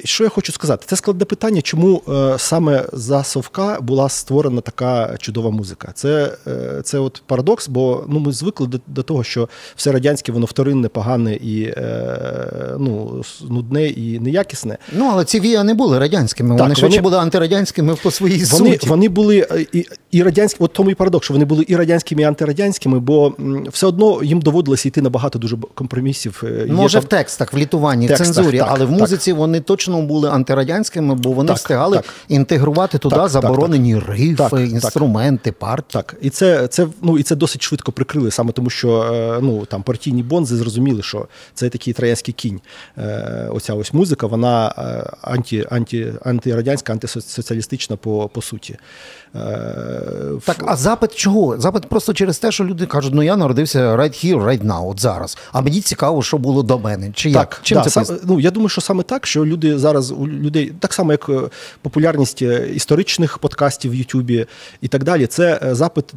що 0.04 0.24
я 0.24 0.30
хочу 0.30 0.52
сказати? 0.52 0.86
Це 0.88 0.96
складне 0.96 1.26
питання, 1.26 1.62
чому 1.62 2.02
е, 2.10 2.36
саме 2.38 2.86
за 2.94 3.24
Совка 3.24 3.78
була 3.82 4.10
створена 4.10 4.62
така 4.62 5.18
чудова 5.20 5.50
музика. 5.50 5.92
Це 5.94 6.32
е, 6.48 6.82
це 6.84 7.00
от 7.00 7.24
парадокс, 7.26 7.68
бо 7.68 8.04
ну, 8.08 8.20
ми 8.20 8.32
звикли 8.32 8.68
до, 8.68 8.80
до 8.88 9.04
того, 9.04 9.24
що 9.24 9.50
все 9.76 9.92
радянське, 9.92 10.32
воно 10.32 10.46
вторинне, 10.46 10.88
погане 10.88 11.36
і 11.36 11.64
е, 11.64 12.76
ну, 12.80 13.24
нудне 13.50 13.88
і 13.88 14.20
неякісне. 14.20 14.78
Ну, 14.94 15.10
але 15.12 15.26
ці 15.26 15.40
вія 15.40 15.64
не 15.64 15.74
були 15.74 16.00
радянськими, 16.00 16.56
так, 16.56 16.64
вони 16.64 16.76
швидше 16.76 17.02
були 17.02 17.18
антирадянськими 17.18 17.96
по 18.04 18.12
своїй 18.12 18.44
вони, 18.44 18.72
суті. 18.72 18.88
Вони 18.88 19.10
були 19.10 19.68
і 19.74 19.86
і 20.12 20.24
радянські, 20.24 20.64
от 20.64 20.74
тому 20.74 20.92
і 20.92 20.96
парадокс, 20.96 21.26
що 21.26 21.34
вони 21.34 21.46
були 21.46 21.66
і 21.68 21.76
радянськими, 21.76 22.22
і 22.22 22.26
антирадянськими, 22.26 23.00
бо 23.00 23.34
все 23.72 23.88
одно 23.88 24.24
їм 24.24 24.40
доводилося 24.40 24.88
йти 24.88 25.02
на 25.02 25.10
багато 25.10 25.40
дуже 25.40 25.58
компромісів. 25.74 26.44
Може, 26.68 26.98
Є, 26.98 27.02
в 27.02 27.06
текстах, 27.06 27.54
в 27.54 27.58
літуванні, 27.58 28.08
в 28.08 28.18
цензурі. 28.18 28.58
Так, 28.58 28.68
але 28.72 28.79
в 28.86 28.92
музиці 28.92 29.32
так. 29.32 29.40
вони 29.40 29.60
точно 29.60 30.02
були 30.02 30.30
антирадянськими, 30.30 31.16
бо 31.16 31.32
вони 31.32 31.48
так, 31.48 31.58
встигали 31.58 31.98
так. 31.98 32.06
інтегрувати 32.28 32.98
туди 32.98 33.16
так, 33.16 33.30
заборонені 33.30 34.00
рифи, 34.00 34.64
інструменти, 34.64 35.52
партії. 35.52 36.04
Так, 36.04 36.16
і 36.22 36.30
це 36.30 36.68
це 36.68 36.88
ну 37.02 37.18
і 37.18 37.24
це 37.24 37.36
досить 37.36 37.62
швидко 37.62 37.92
прикрили, 37.92 38.32
саме 38.32 38.52
тому, 38.52 38.70
що 38.70 39.02
е, 39.02 39.40
ну 39.42 39.66
там 39.66 39.84
партійні 39.84 40.24
бонзи 40.24 40.58
зрозуміли, 40.58 41.02
що 41.02 41.28
це 41.54 41.70
такий 41.70 41.94
троянський 41.94 42.34
кінь. 42.34 42.62
Е, 42.98 43.50
оця 43.52 43.74
ось 43.74 43.94
музика, 43.94 44.28
вона 44.28 44.74
е, 44.78 45.12
анті, 45.22 45.66
анті, 45.72 46.14
антирадянська, 46.26 46.94
антисоціалістична 46.94 47.96
по, 47.96 48.30
по 48.34 48.42
суті. 48.42 48.78
Так, 50.46 50.64
а 50.66 50.76
запит 50.76 51.16
чого? 51.16 51.60
Запит 51.60 51.86
просто 51.86 52.14
через 52.14 52.40
те, 52.40 52.52
що 52.52 52.66
люди 52.66 52.86
кажуть, 52.86 53.14
ну 53.14 53.24
я 53.24 53.36
народився 53.36 53.96
right 53.96 54.26
here, 54.26 54.44
right 54.44 54.66
now, 54.66 54.90
от 54.90 55.00
зараз. 55.00 55.38
А 55.52 55.62
мені 55.62 55.82
цікаво, 55.82 56.22
що 56.22 56.38
було 56.38 56.64
до 56.64 56.80
мене. 56.80 57.12
Чи 57.14 57.34
так, 57.34 57.40
як? 57.40 57.60
Чим 57.64 57.78
да, 57.78 57.84
це 57.84 57.90
сам, 57.90 58.18
ну 58.24 58.40
я 58.40 58.52
думаю, 58.52 58.69
що 58.70 58.82
саме 58.82 59.04
так, 59.04 59.28
що 59.28 59.46
люди 59.46 59.80
зараз 59.80 60.12
у 60.12 60.28
людей 60.28 60.74
так 60.80 60.94
само, 60.94 61.12
як 61.12 61.30
е, 61.30 61.42
популярність 61.82 62.42
е, 62.42 62.70
історичних 62.76 63.38
подкастів 63.38 63.92
в 63.92 63.96
Ютубі 63.96 64.46
і 64.82 64.88
так 64.88 65.04
далі. 65.04 65.28
Це 65.28 65.60
е, 65.64 65.76
запит 65.76 66.14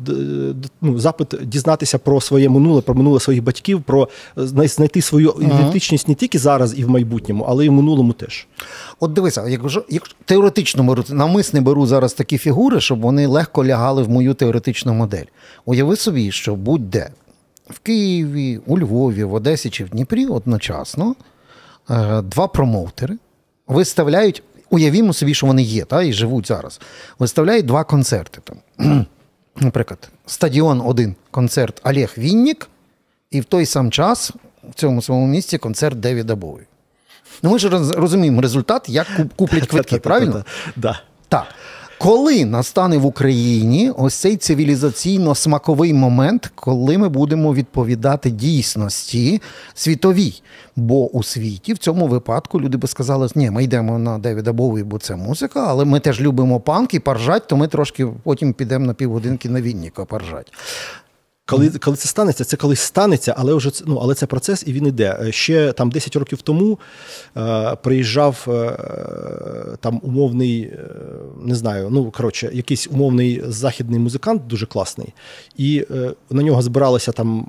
ну, 0.80 0.98
запит 0.98 1.28
дізнатися 1.42 1.98
про 1.98 2.20
своє 2.20 2.48
минуле, 2.48 2.80
про 2.80 2.94
минуле 2.94 3.20
своїх 3.20 3.42
батьків, 3.42 3.82
про 3.82 4.08
знайти 4.36 5.02
свою 5.02 5.34
ідентичність 5.40 6.08
не 6.08 6.14
тільки 6.14 6.38
зараз 6.38 6.78
і 6.78 6.84
в 6.84 6.90
майбутньому, 6.90 7.44
але 7.48 7.66
й 7.66 7.68
в 7.68 7.72
минулому 7.72 8.12
теж. 8.12 8.46
От 9.00 9.12
дивися, 9.12 9.48
якщо 9.48 9.84
як 9.88 10.02
теоретично 10.24 10.84
беру 10.84 11.04
намисне 11.08 11.60
беру 11.60 11.86
зараз 11.86 12.12
такі 12.12 12.38
фігури, 12.38 12.80
щоб 12.80 13.00
вони 13.00 13.26
легко 13.26 13.64
лягали 13.64 14.02
в 14.02 14.08
мою 14.08 14.34
теоретичну 14.34 14.94
модель. 14.94 15.24
Уяви 15.64 15.96
собі, 15.96 16.32
що 16.32 16.54
будь-де 16.54 17.10
в 17.70 17.78
Києві, 17.78 18.60
у 18.66 18.78
Львові, 18.78 19.24
в 19.24 19.34
Одесі 19.34 19.70
чи 19.70 19.84
в 19.84 19.88
Дніпрі 19.88 20.26
одночасно 20.26 21.14
два 22.22 22.48
промоутери 22.48 23.16
виставляють, 23.66 24.42
уявімо 24.70 25.12
собі, 25.12 25.34
що 25.34 25.46
вони 25.46 25.62
є, 25.62 25.84
та, 25.84 26.02
і 26.02 26.12
живуть 26.12 26.46
зараз. 26.46 26.80
Виставляють 27.18 27.66
два 27.66 27.84
концерти. 27.84 28.40
Там. 28.44 29.06
Наприклад, 29.56 30.08
стадіон 30.26 30.82
один 30.84 31.14
концерт 31.30 31.80
Олег 31.84 32.14
Віннік, 32.18 32.68
і 33.30 33.40
в 33.40 33.44
той 33.44 33.66
сам 33.66 33.90
час 33.90 34.32
в 34.70 34.74
цьому 34.74 35.02
своєму 35.02 35.26
місці 35.26 35.58
концерт 35.58 36.00
Девіда 36.00 36.34
Боуі. 36.34 36.62
Ну, 37.42 37.50
ми 37.50 37.58
ж 37.58 37.68
розуміємо 37.92 38.40
результат, 38.40 38.88
як 38.88 39.06
куплять 39.36 39.66
квитки, 39.66 39.98
правильно? 39.98 40.44
Так. 41.28 41.46
Коли 42.02 42.44
настане 42.44 42.98
в 42.98 43.06
Україні 43.06 43.92
ось 43.98 44.14
цей 44.14 44.36
цивілізаційно-смаковий 44.36 45.94
момент, 45.94 46.52
коли 46.54 46.98
ми 46.98 47.08
будемо 47.08 47.54
відповідати 47.54 48.30
дійсності 48.30 49.42
світовій? 49.74 50.42
Бо 50.76 51.10
у 51.10 51.22
світі 51.22 51.72
в 51.72 51.78
цьому 51.78 52.06
випадку 52.06 52.60
люди 52.60 52.78
би 52.78 52.88
сказали, 52.88 53.28
ні, 53.34 53.50
ми 53.50 53.64
йдемо 53.64 53.98
на 53.98 54.18
Девіда 54.18 54.52
Боуі, 54.52 54.82
бо 54.82 54.98
це 54.98 55.16
музика, 55.16 55.64
але 55.68 55.84
ми 55.84 56.00
теж 56.00 56.20
любимо 56.20 56.60
панк 56.60 56.94
і 56.94 56.98
паржать, 56.98 57.46
то 57.46 57.56
ми 57.56 57.68
трошки 57.68 58.06
потім 58.22 58.52
підемо 58.52 58.86
на 58.86 58.94
півгодинки 58.94 59.48
на 59.48 59.60
Вінніка 59.60 60.04
паржать. 60.04 60.52
Коли 61.52 61.70
коли 61.70 61.96
це 61.96 62.08
станеться, 62.08 62.44
це 62.44 62.56
колись 62.56 62.80
станеться, 62.80 63.34
але 63.38 63.54
вже 63.54 63.70
ну, 63.86 63.98
але 64.02 64.14
це 64.14 64.26
процес 64.26 64.64
і 64.66 64.72
він 64.72 64.86
іде. 64.86 65.18
Е, 65.22 65.32
ще 65.32 65.72
там 65.72 65.90
10 65.90 66.16
років 66.16 66.42
тому 66.42 66.78
е, 67.36 67.76
приїжджав 67.82 68.46
е, 68.48 68.76
там 69.80 70.00
умовний, 70.02 70.62
е, 70.62 70.78
не 71.42 71.54
знаю, 71.54 71.88
ну 71.90 72.10
коротше, 72.10 72.50
якийсь 72.52 72.88
умовний 72.90 73.42
західний 73.46 73.98
музикант, 73.98 74.46
дуже 74.46 74.66
класний, 74.66 75.08
і 75.56 75.86
е, 75.90 76.12
на 76.30 76.42
нього 76.42 76.62
збиралося 76.62 77.12
там 77.12 77.46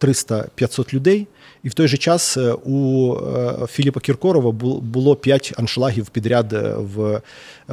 300-500 0.00 0.94
людей. 0.94 1.26
І 1.62 1.68
в 1.68 1.74
той 1.74 1.88
же 1.88 1.96
час 1.96 2.36
е, 2.36 2.52
у 2.52 3.14
Філіпа 3.66 4.00
Кіркорова 4.00 4.52
було 4.80 5.16
5 5.16 5.52
аншлагів 5.56 6.08
підряд 6.08 6.52
в 6.78 7.20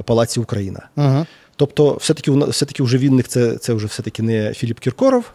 Палаці 0.06 0.40
Україна. 0.40 0.90
Угу. 0.96 1.26
Тобто, 1.56 1.94
все-таки 1.94 2.32
все-таки 2.32 2.84
вже 2.84 2.98
Вінник 2.98 3.28
це 3.28 3.58
це 3.58 3.74
вже 3.74 3.88
все-таки 3.88 4.24
не 4.24 4.54
Філіп 4.54 4.80
Кіркоров. 4.80 5.26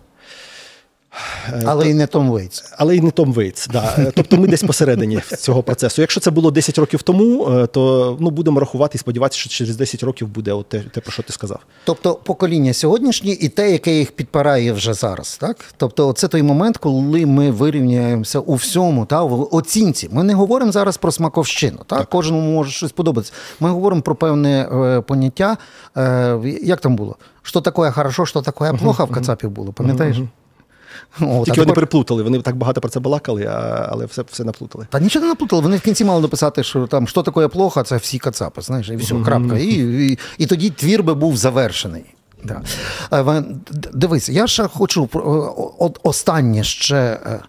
Але 1.64 1.90
і 1.90 1.94
не 1.94 2.06
Том 2.06 2.30
Вейтс. 2.30 2.64
Але 2.78 2.96
і 2.96 3.00
не 3.00 3.10
Том 3.10 3.32
Вейтс, 3.32 3.66
да. 3.66 4.12
Тобто 4.14 4.36
ми 4.36 4.46
десь 4.46 4.62
посередині 4.62 5.20
цього 5.38 5.62
процесу. 5.62 6.00
Якщо 6.00 6.20
це 6.20 6.30
було 6.30 6.50
10 6.50 6.78
років 6.78 7.02
тому, 7.02 7.48
е, 7.48 7.66
то 7.66 8.16
ну, 8.20 8.30
будемо 8.30 8.60
рахувати 8.60 8.96
і 8.96 8.98
сподіватися, 8.98 9.40
що 9.40 9.50
через 9.50 9.76
10 9.76 10.02
років 10.02 10.28
буде 10.28 10.52
от 10.52 10.68
те, 10.68 10.80
те, 10.80 11.00
про 11.00 11.12
що 11.12 11.22
ти 11.22 11.32
сказав. 11.32 11.60
Тобто 11.84 12.14
покоління 12.14 12.72
сьогоднішнє 12.72 13.30
і 13.30 13.48
те, 13.48 13.70
яке 13.70 13.98
їх 13.98 14.12
підпирає 14.12 14.72
вже 14.72 14.94
зараз. 14.94 15.36
так? 15.36 15.56
Тобто, 15.76 16.12
це 16.12 16.28
той 16.28 16.42
момент, 16.42 16.76
коли 16.76 17.26
ми 17.26 17.50
вирівняємося 17.50 18.40
у 18.40 18.54
всьому, 18.54 19.06
та, 19.06 19.22
в 19.22 19.54
оцінці. 19.54 20.08
Ми 20.12 20.22
не 20.22 20.34
говоримо 20.34 20.72
зараз 20.72 20.96
про 20.96 21.12
смаковщину. 21.12 21.78
Так? 21.86 21.98
так. 21.98 22.08
Кожному 22.08 22.52
може 22.52 22.70
щось 22.70 22.92
подобатися. 22.92 23.32
Ми 23.60 23.70
говоримо 23.70 24.02
про 24.02 24.14
певне 24.14 24.68
е, 24.72 25.00
поняття. 25.00 25.56
Е, 25.96 26.38
як 26.62 26.80
там 26.80 26.96
було? 26.96 27.16
Що 27.42 27.60
таке 27.60 27.90
хорошо, 27.90 28.26
що 28.26 28.42
таке 28.42 28.72
плохо 28.72 29.04
в 29.04 29.10
Кацапів 29.10 29.50
було, 29.50 29.72
пам'ятаєш? 29.72 30.16
О, 31.20 31.44
Тільки 31.44 31.60
вони 31.60 31.72
переплутали. 31.72 32.22
Вони 32.22 32.42
так 32.42 32.56
багато 32.56 32.80
про 32.80 32.90
це 32.90 33.00
балакали, 33.00 33.44
але 33.88 34.06
все 34.06 34.24
все 34.30 34.44
наплутали. 34.44 34.86
Та 34.90 35.00
нічого 35.00 35.24
не 35.24 35.28
наплутали. 35.28 35.62
Вони 35.62 35.76
в 35.76 35.80
кінці 35.80 36.04
мали 36.04 36.20
написати, 36.20 36.62
що 36.62 36.86
там 36.86 37.08
що 37.08 37.22
таке 37.22 37.48
плохо, 37.48 37.82
це 37.82 37.96
всі 37.96 38.18
кацапи. 38.18 38.62
Знаєш, 38.62 38.88
і 38.88 38.96
все, 38.96 39.14
mm-hmm. 39.14 39.24
крапка. 39.24 39.58
І, 39.58 39.66
і, 40.08 40.18
і 40.38 40.46
тоді 40.46 40.70
твір 40.70 41.02
би 41.02 41.14
був 41.14 41.36
завершений. 41.36 42.04
Да. 42.44 42.62
Е, 43.12 43.44
дивись, 43.92 44.28
я 44.28 44.46
ще 44.46 44.68
хочу 44.68 45.08
останнє 46.02 46.64
ще 46.64 46.96
е, 46.96 47.40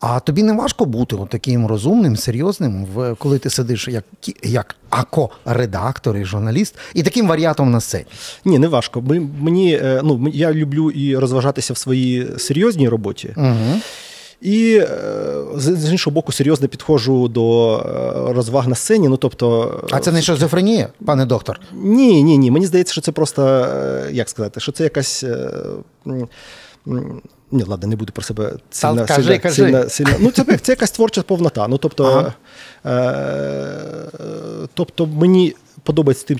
а 0.00 0.20
тобі 0.20 0.42
не 0.42 0.52
важко 0.52 0.84
бути 0.84 1.16
таким 1.30 1.66
розумним, 1.66 2.16
серйозним, 2.16 2.86
коли 3.18 3.38
ти 3.38 3.50
сидиш 3.50 3.88
як 3.88 4.04
як 4.42 4.76
ако-редактор 4.90 6.16
і 6.16 6.24
журналіст, 6.24 6.74
і 6.94 7.02
таким 7.02 7.28
варіатом 7.28 7.70
на 7.70 7.80
сцені? 7.80 8.04
Ні, 8.44 8.58
не 8.58 8.68
важко. 8.68 9.02
Мені, 9.40 9.74
е, 9.74 10.00
ну, 10.04 10.30
Я 10.32 10.52
люблю 10.52 10.90
і 10.90 11.16
розважатися 11.16 11.72
в 11.72 11.76
своїй 11.76 12.26
серйозній 12.38 12.88
роботі. 12.88 13.34
Угу. 13.36 13.80
І 14.40 14.76
е, 14.76 14.88
з 15.56 15.90
іншого 15.90 16.14
боку, 16.14 16.32
серйозно 16.32 16.68
підходжу 16.68 17.28
до 17.28 17.76
е, 17.78 18.32
розваг 18.32 18.68
на 18.68 18.74
сцені. 18.74 19.08
Ну 19.08 19.16
тобто, 19.16 19.80
А 19.90 19.98
це 20.00 20.12
не 20.12 20.22
шизофренія, 20.22 20.88
пане 21.06 21.26
доктор? 21.26 21.60
ні, 21.72 22.22
ні, 22.22 22.38
ні. 22.38 22.50
Мені 22.50 22.66
здається, 22.66 22.92
що 22.92 23.00
це 23.00 23.12
просто 23.12 23.66
як 24.10 24.28
сказати, 24.28 24.60
що 24.60 24.72
це 24.72 24.84
якась. 24.84 25.24
Ні, 27.54 27.62
ладно, 27.64 27.88
не 27.88 27.96
буду 27.96 28.12
про 28.12 28.22
себе 28.22 28.52
сильно, 28.70 29.06
кажи, 29.06 29.22
сильно, 29.22 29.38
кажи. 29.40 29.54
сильно, 29.54 29.88
сильно. 29.88 30.12
Ну, 30.20 30.30
це, 30.30 30.44
це 30.44 30.72
якась 30.72 30.90
творча 30.90 31.22
повнота. 31.22 31.68
Ну, 31.68 31.78
тобто, 31.78 32.04
Ага. 32.04 32.34
е, 32.86 34.66
тобто 34.74 35.06
мені 35.06 35.54
подобається 35.82 36.26
тим, 36.26 36.38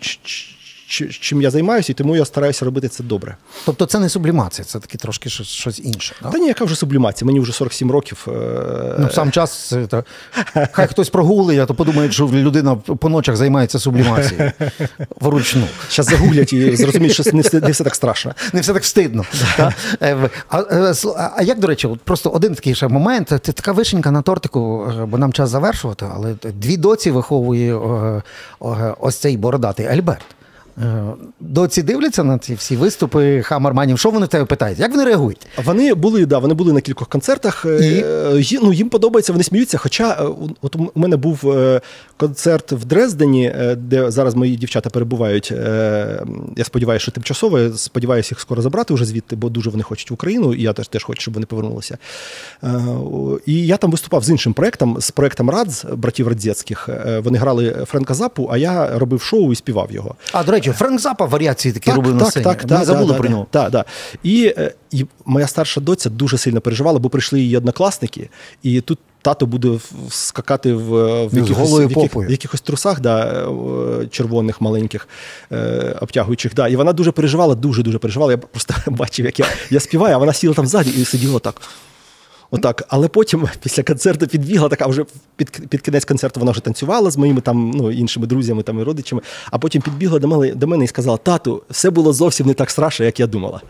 чим 1.21 1.43
я 1.43 1.51
займаюся, 1.51 1.93
і 1.93 1.95
тому 1.95 2.17
я 2.17 2.25
стараюся 2.25 2.65
робити 2.65 2.89
це 2.89 3.05
добре. 3.05 3.37
Тобто 3.67 3.87
це 3.87 3.99
не 3.99 4.09
сублімація, 4.09 4.65
це 4.65 4.79
таки 4.79 4.99
трошки 4.99 5.29
щось, 5.31 5.79
інше. 5.85 6.15
Да? 6.23 6.31
Та 6.31 6.39
ні, 6.39 6.47
яка 6.49 6.65
вже 6.65 6.77
сублімація, 6.77 7.27
мені 7.27 7.41
вже 7.41 7.53
47 7.53 7.91
років. 7.91 8.27
е, 8.29 8.31
Ну, 8.99 9.11
сам 9.11 9.31
час, 9.31 9.73
та, 9.89 10.05
хай 10.73 10.87
хтось 10.87 11.09
прогулить, 11.09 11.59
а 11.59 11.67
то 11.67 11.75
подумають, 11.75 12.13
що 12.13 12.27
людина 12.27 12.75
по 12.77 13.09
ночах 13.09 13.37
займається 13.37 13.79
сублімацією 13.79 14.53
вручну. 15.21 15.67
Зараз 15.91 16.07
загуглять 16.07 16.53
і 16.53 16.77
зрозуміють, 16.77 17.15
що 17.15 17.23
не 17.33 17.41
все, 17.41 17.61
не 17.61 17.71
все 17.71 17.85
так 17.85 17.95
страшно. 17.95 18.35
Не 18.53 18.61
все 18.61 18.73
так 18.73 18.83
встидно. 18.83 19.25
та? 19.57 19.75
Е, 20.03 20.31
А, 20.49 20.61
е, 20.61 20.95
а- 21.17 21.31
а 21.37 21.43
як, 21.43 21.59
до 21.59 21.67
речі, 21.67 21.89
просто 22.05 22.31
один 22.31 22.55
такий 22.55 22.75
ще 22.75 22.89
момент, 22.89 23.29
це 23.29 23.39
така 23.39 23.73
вишенька 23.73 24.11
на 24.11 24.23
тортику, 24.23 24.93
бо 25.09 25.19
нам 25.19 25.33
час 25.33 25.51
завершувати, 25.51 26.07
але 26.15 26.35
дві 26.53 26.77
доці 26.77 27.11
виховує 27.11 27.75
ось 29.01 29.17
цей 29.17 29.37
бородатий 29.37 29.87
Альберт. 29.87 30.25
Е, 30.83 31.05
Доці 31.41 31.83
дивляться 31.83 32.25
на 32.25 32.39
ці 32.39 32.55
всі 32.55 32.77
виступи 32.77 33.43
хамерманів. 33.43 33.99
Що 33.99 34.11
вони 34.11 34.27
в 34.27 34.29
тебе 34.29 34.45
питають? 34.45 34.79
Як 34.79 34.91
вони 34.91 35.05
реагують? 35.05 35.47
Вони 35.65 35.95
були, 35.95 36.27
да, 36.27 36.39
вони 36.39 36.55
були 36.55 36.73
на 36.73 36.81
кількох 36.81 37.09
концертах. 37.09 37.65
е, 37.67 37.79
І? 37.79 38.05
ї- 38.39 38.59
ну, 38.63 38.73
їм 38.73 38.89
подобається, 38.89 39.33
вони 39.33 39.45
сміються. 39.45 39.79
Хоча 39.79 40.11
е, 40.11 40.29
от 40.63 40.77
у 40.77 40.91
мене 40.95 41.17
був 41.17 41.55
концерт 42.17 42.73
в 42.73 42.85
Дрездені, 42.85 43.55
де 43.77 44.11
зараз 44.11 44.35
мої 44.35 44.57
дівчата 44.57 44.91
перебувають. 44.91 45.51
Я 46.57 46.65
сподіваюся, 46.65 47.03
що 47.03 47.13
тимчасово. 47.13 47.59
Я 47.59 47.73
сподіваюся 47.73 48.29
їх 48.33 48.41
скоро 48.41 48.63
забрати 48.63 48.95
вже 48.95 49.05
звідти, 49.05 49.37
бо 49.37 49.49
дуже 49.49 49.71
вони 49.71 49.83
хочуть 49.83 50.11
в 50.11 50.15
Україну, 50.15 50.55
і 50.55 50.63
я 50.63 50.73
теж 50.73 50.89
теж 50.89 51.05
хочу, 51.05 51.21
щоб 51.23 51.35
вони 51.35 51.47
повернулися. 51.47 51.99
І 53.47 53.67
я 53.67 53.77
там 53.77 53.91
виступав 53.91 54.25
з 54.25 54.31
іншим 54.31 54.53
проектом, 54.53 54.97
з 55.01 55.11
проектом 55.11 55.51
Радз, 55.51 55.85
братів 55.97 56.29
Радзецьких. 56.29 56.89
Вони 57.25 57.39
грали 57.39 57.77
Френка 57.87 58.15
Запу, 58.15 58.49
а 58.53 58.57
я 58.57 58.99
робив 58.99 59.23
шоу 59.23 59.53
і 59.53 59.57
співав 59.57 59.93
його. 59.93 60.15
А, 60.33 60.45
до 60.45 60.53
речі, 60.53 60.64
Френк 60.73 61.01
Запа 61.01 61.25
варіації 61.25 61.75
такі 61.75 61.91
робив 61.91 62.15
на 62.15 62.31
сцені. 62.31 62.47
Ми 62.47 62.55
так, 62.55 62.85
забули 62.85 63.13
да, 63.13 63.19
про 63.19 63.29
да, 63.29 63.31
нього. 63.31 63.47
Так, 63.51 63.73
так. 63.73 63.87
І, 64.23 64.55
е, 64.59 64.75
і 64.91 65.07
моя 65.25 65.47
старша 65.47 65.81
доця 65.81 66.11
дуже 66.11 66.39
сильно 66.39 66.61
переживала, 66.61 66.99
бо 66.99 67.09
прийшли 67.09 67.41
її 67.41 67.57
однокласники, 67.57 68.29
і 68.63 68.81
тут. 68.81 68.99
Тато 69.23 69.47
буде 69.47 69.69
в- 69.69 69.93
скакати 70.09 70.73
в, 70.73 70.81
в, 71.27 71.31
З 71.31 71.37
якихось, 71.37 71.73
в, 71.73 71.91
яких, 71.91 72.17
в 72.17 72.31
якихось 72.31 72.61
трусах, 72.61 73.01
да, 73.01 73.27
е, 73.27 74.07
червоних, 74.07 74.61
маленьких, 74.61 75.09
е, 75.53 75.97
обтягуючих. 76.01 76.55
Да. 76.55 76.69
І 76.69 76.77
вона 76.77 76.93
дуже 76.93 77.13
переживала, 77.13 77.55
дуже 77.55 77.83
дуже 77.83 77.99
переживала. 77.99 78.33
Я 78.33 78.39
просто 78.39 78.75
бачив, 78.91 79.27
як 79.27 79.39
я, 79.39 79.47
я 79.71 79.81
співаю, 79.81 80.15
а 80.15 80.19
вона 80.19 80.33
сіла 80.33 80.55
там 80.55 80.67
ззаді 80.67 80.91
і 80.91 81.05
сиділа 81.05 81.39
так. 81.39 81.61
Отак. 82.55 82.85
Але 82.89 83.09
потім 83.09 83.49
після 83.63 83.83
концерту 83.83 84.27
підбігла, 84.27 84.69
така 84.69 84.87
вже 84.87 85.05
під, 85.37 85.69
під 85.69 85.81
кінець 85.81 86.05
концерту 86.05 86.41
вона 86.41 86.53
вже 86.53 86.61
танцювала 86.61 87.11
з 87.11 87.17
моїми 87.17 87.41
там, 87.41 87.71
ну, 87.71 87.91
іншими 87.91 88.27
друзями 88.27 88.63
там, 88.63 88.81
і 88.81 88.83
родичами, 88.83 89.23
а 89.51 89.59
потім 89.59 89.83
підбігла 89.83 90.19
до 90.19 90.29
мене, 90.29 90.55
до 90.55 90.67
мене 90.67 90.85
і 90.85 90.87
сказала: 90.87 91.17
Тату, 91.17 91.63
все 91.71 91.91
було 91.91 92.13
зовсім 92.13 92.47
не 92.47 92.55
так 92.55 92.71
страшно, 92.71 93.07
як 93.07 93.21
я 93.21 93.27
думала. 93.27 93.61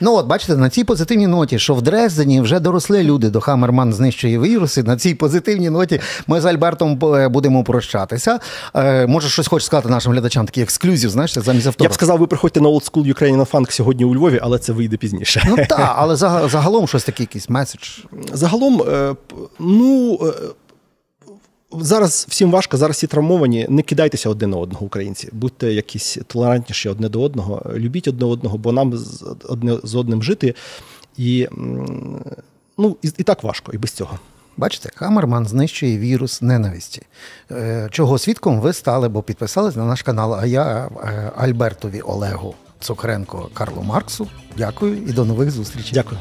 Ну 0.00 0.14
от 0.14 0.26
бачите, 0.26 0.56
на 0.56 0.70
цій 0.70 0.84
позитивній 0.84 1.26
ноті, 1.26 1.58
що 1.58 1.74
в 1.74 1.82
Дрездені 1.82 2.40
вже 2.40 2.60
доросли 2.60 3.02
люди 3.02 3.30
до 3.30 3.40
Хамерман 3.40 3.92
знищує 3.92 4.38
віруси. 4.40 4.82
На 4.82 4.96
цій 4.96 5.14
позитивній 5.14 5.70
ноті 5.70 6.00
ми 6.26 6.40
з 6.40 6.44
Альбертом 6.44 6.98
е, 7.14 7.28
будемо 7.28 7.64
прощатися. 7.64 8.38
Е, 8.74 9.06
може, 9.06 9.28
щось 9.28 9.46
хочеш 9.48 9.66
сказати 9.66 9.88
нашим 9.88 10.12
глядачам, 10.12 10.46
такий 10.46 10.62
ексклюзив, 10.62 11.10
знаєш, 11.10 11.38
замість 11.38 11.66
Я 11.80 11.88
б 11.88 11.94
сказав, 11.94 12.18
ви 12.18 12.26
приходьте 12.26 12.60
на 12.60 12.68
Old 12.68 12.90
School 12.92 13.14
Ukrainian 13.14 13.50
Funk 13.50 13.70
сьогодні 13.70 14.04
у 14.04 14.14
Львові, 14.14 14.40
але 14.42 14.58
це 14.58 14.72
вийде 14.72 14.96
пізніше. 14.96 15.42
Ну 15.48 15.56
так, 15.68 15.94
але 15.96 16.14
заг- 16.14 16.48
загалом 16.48 16.88
щось 16.88 17.04
таке, 17.04 17.22
якийсь 17.22 17.48
меседж. 17.48 17.88
Загалом, 18.32 18.82
е, 18.82 19.14
ну. 19.58 20.18
Зараз 21.72 22.26
всім 22.28 22.50
важко, 22.50 22.76
зараз 22.76 22.96
всі 22.96 23.06
травмовані. 23.06 23.66
Не 23.68 23.82
кидайтеся 23.82 24.30
один 24.30 24.50
на 24.50 24.56
одного, 24.56 24.86
українці. 24.86 25.28
Будьте 25.32 25.72
якісь 25.72 26.18
толерантніші 26.26 26.88
одне 26.88 27.08
до 27.08 27.22
одного, 27.22 27.62
любіть 27.74 28.08
одне 28.08 28.26
одного, 28.26 28.58
бо 28.58 28.72
нам 28.72 28.96
з, 28.96 29.24
одне 29.48 29.78
з 29.82 29.94
одним 29.94 30.22
жити. 30.22 30.54
І, 31.16 31.48
ну, 32.78 32.96
і, 33.02 33.12
і 33.18 33.22
так 33.22 33.42
важко, 33.42 33.72
і 33.72 33.78
без 33.78 33.90
цього. 33.90 34.18
Бачите, 34.56 34.90
Хамерман 34.94 35.46
знищує 35.46 35.98
вірус 35.98 36.42
ненависті. 36.42 37.02
Е, 37.50 37.88
Чого 37.90 38.18
свідком 38.18 38.60
ви 38.60 38.72
стали, 38.72 39.08
бо 39.08 39.22
підписались 39.22 39.76
на 39.76 39.84
наш 39.84 40.02
канал. 40.02 40.34
А 40.34 40.46
я 40.46 40.88
е, 41.04 41.32
Альбертові 41.36 42.00
Олегу 42.00 42.54
Цукренко 42.80 43.48
Карлу 43.54 43.82
Марксу. 43.82 44.28
Дякую 44.58 44.96
і 44.96 45.12
до 45.12 45.24
нових 45.24 45.50
зустрічей. 45.50 45.92
Дякую. 45.94 46.20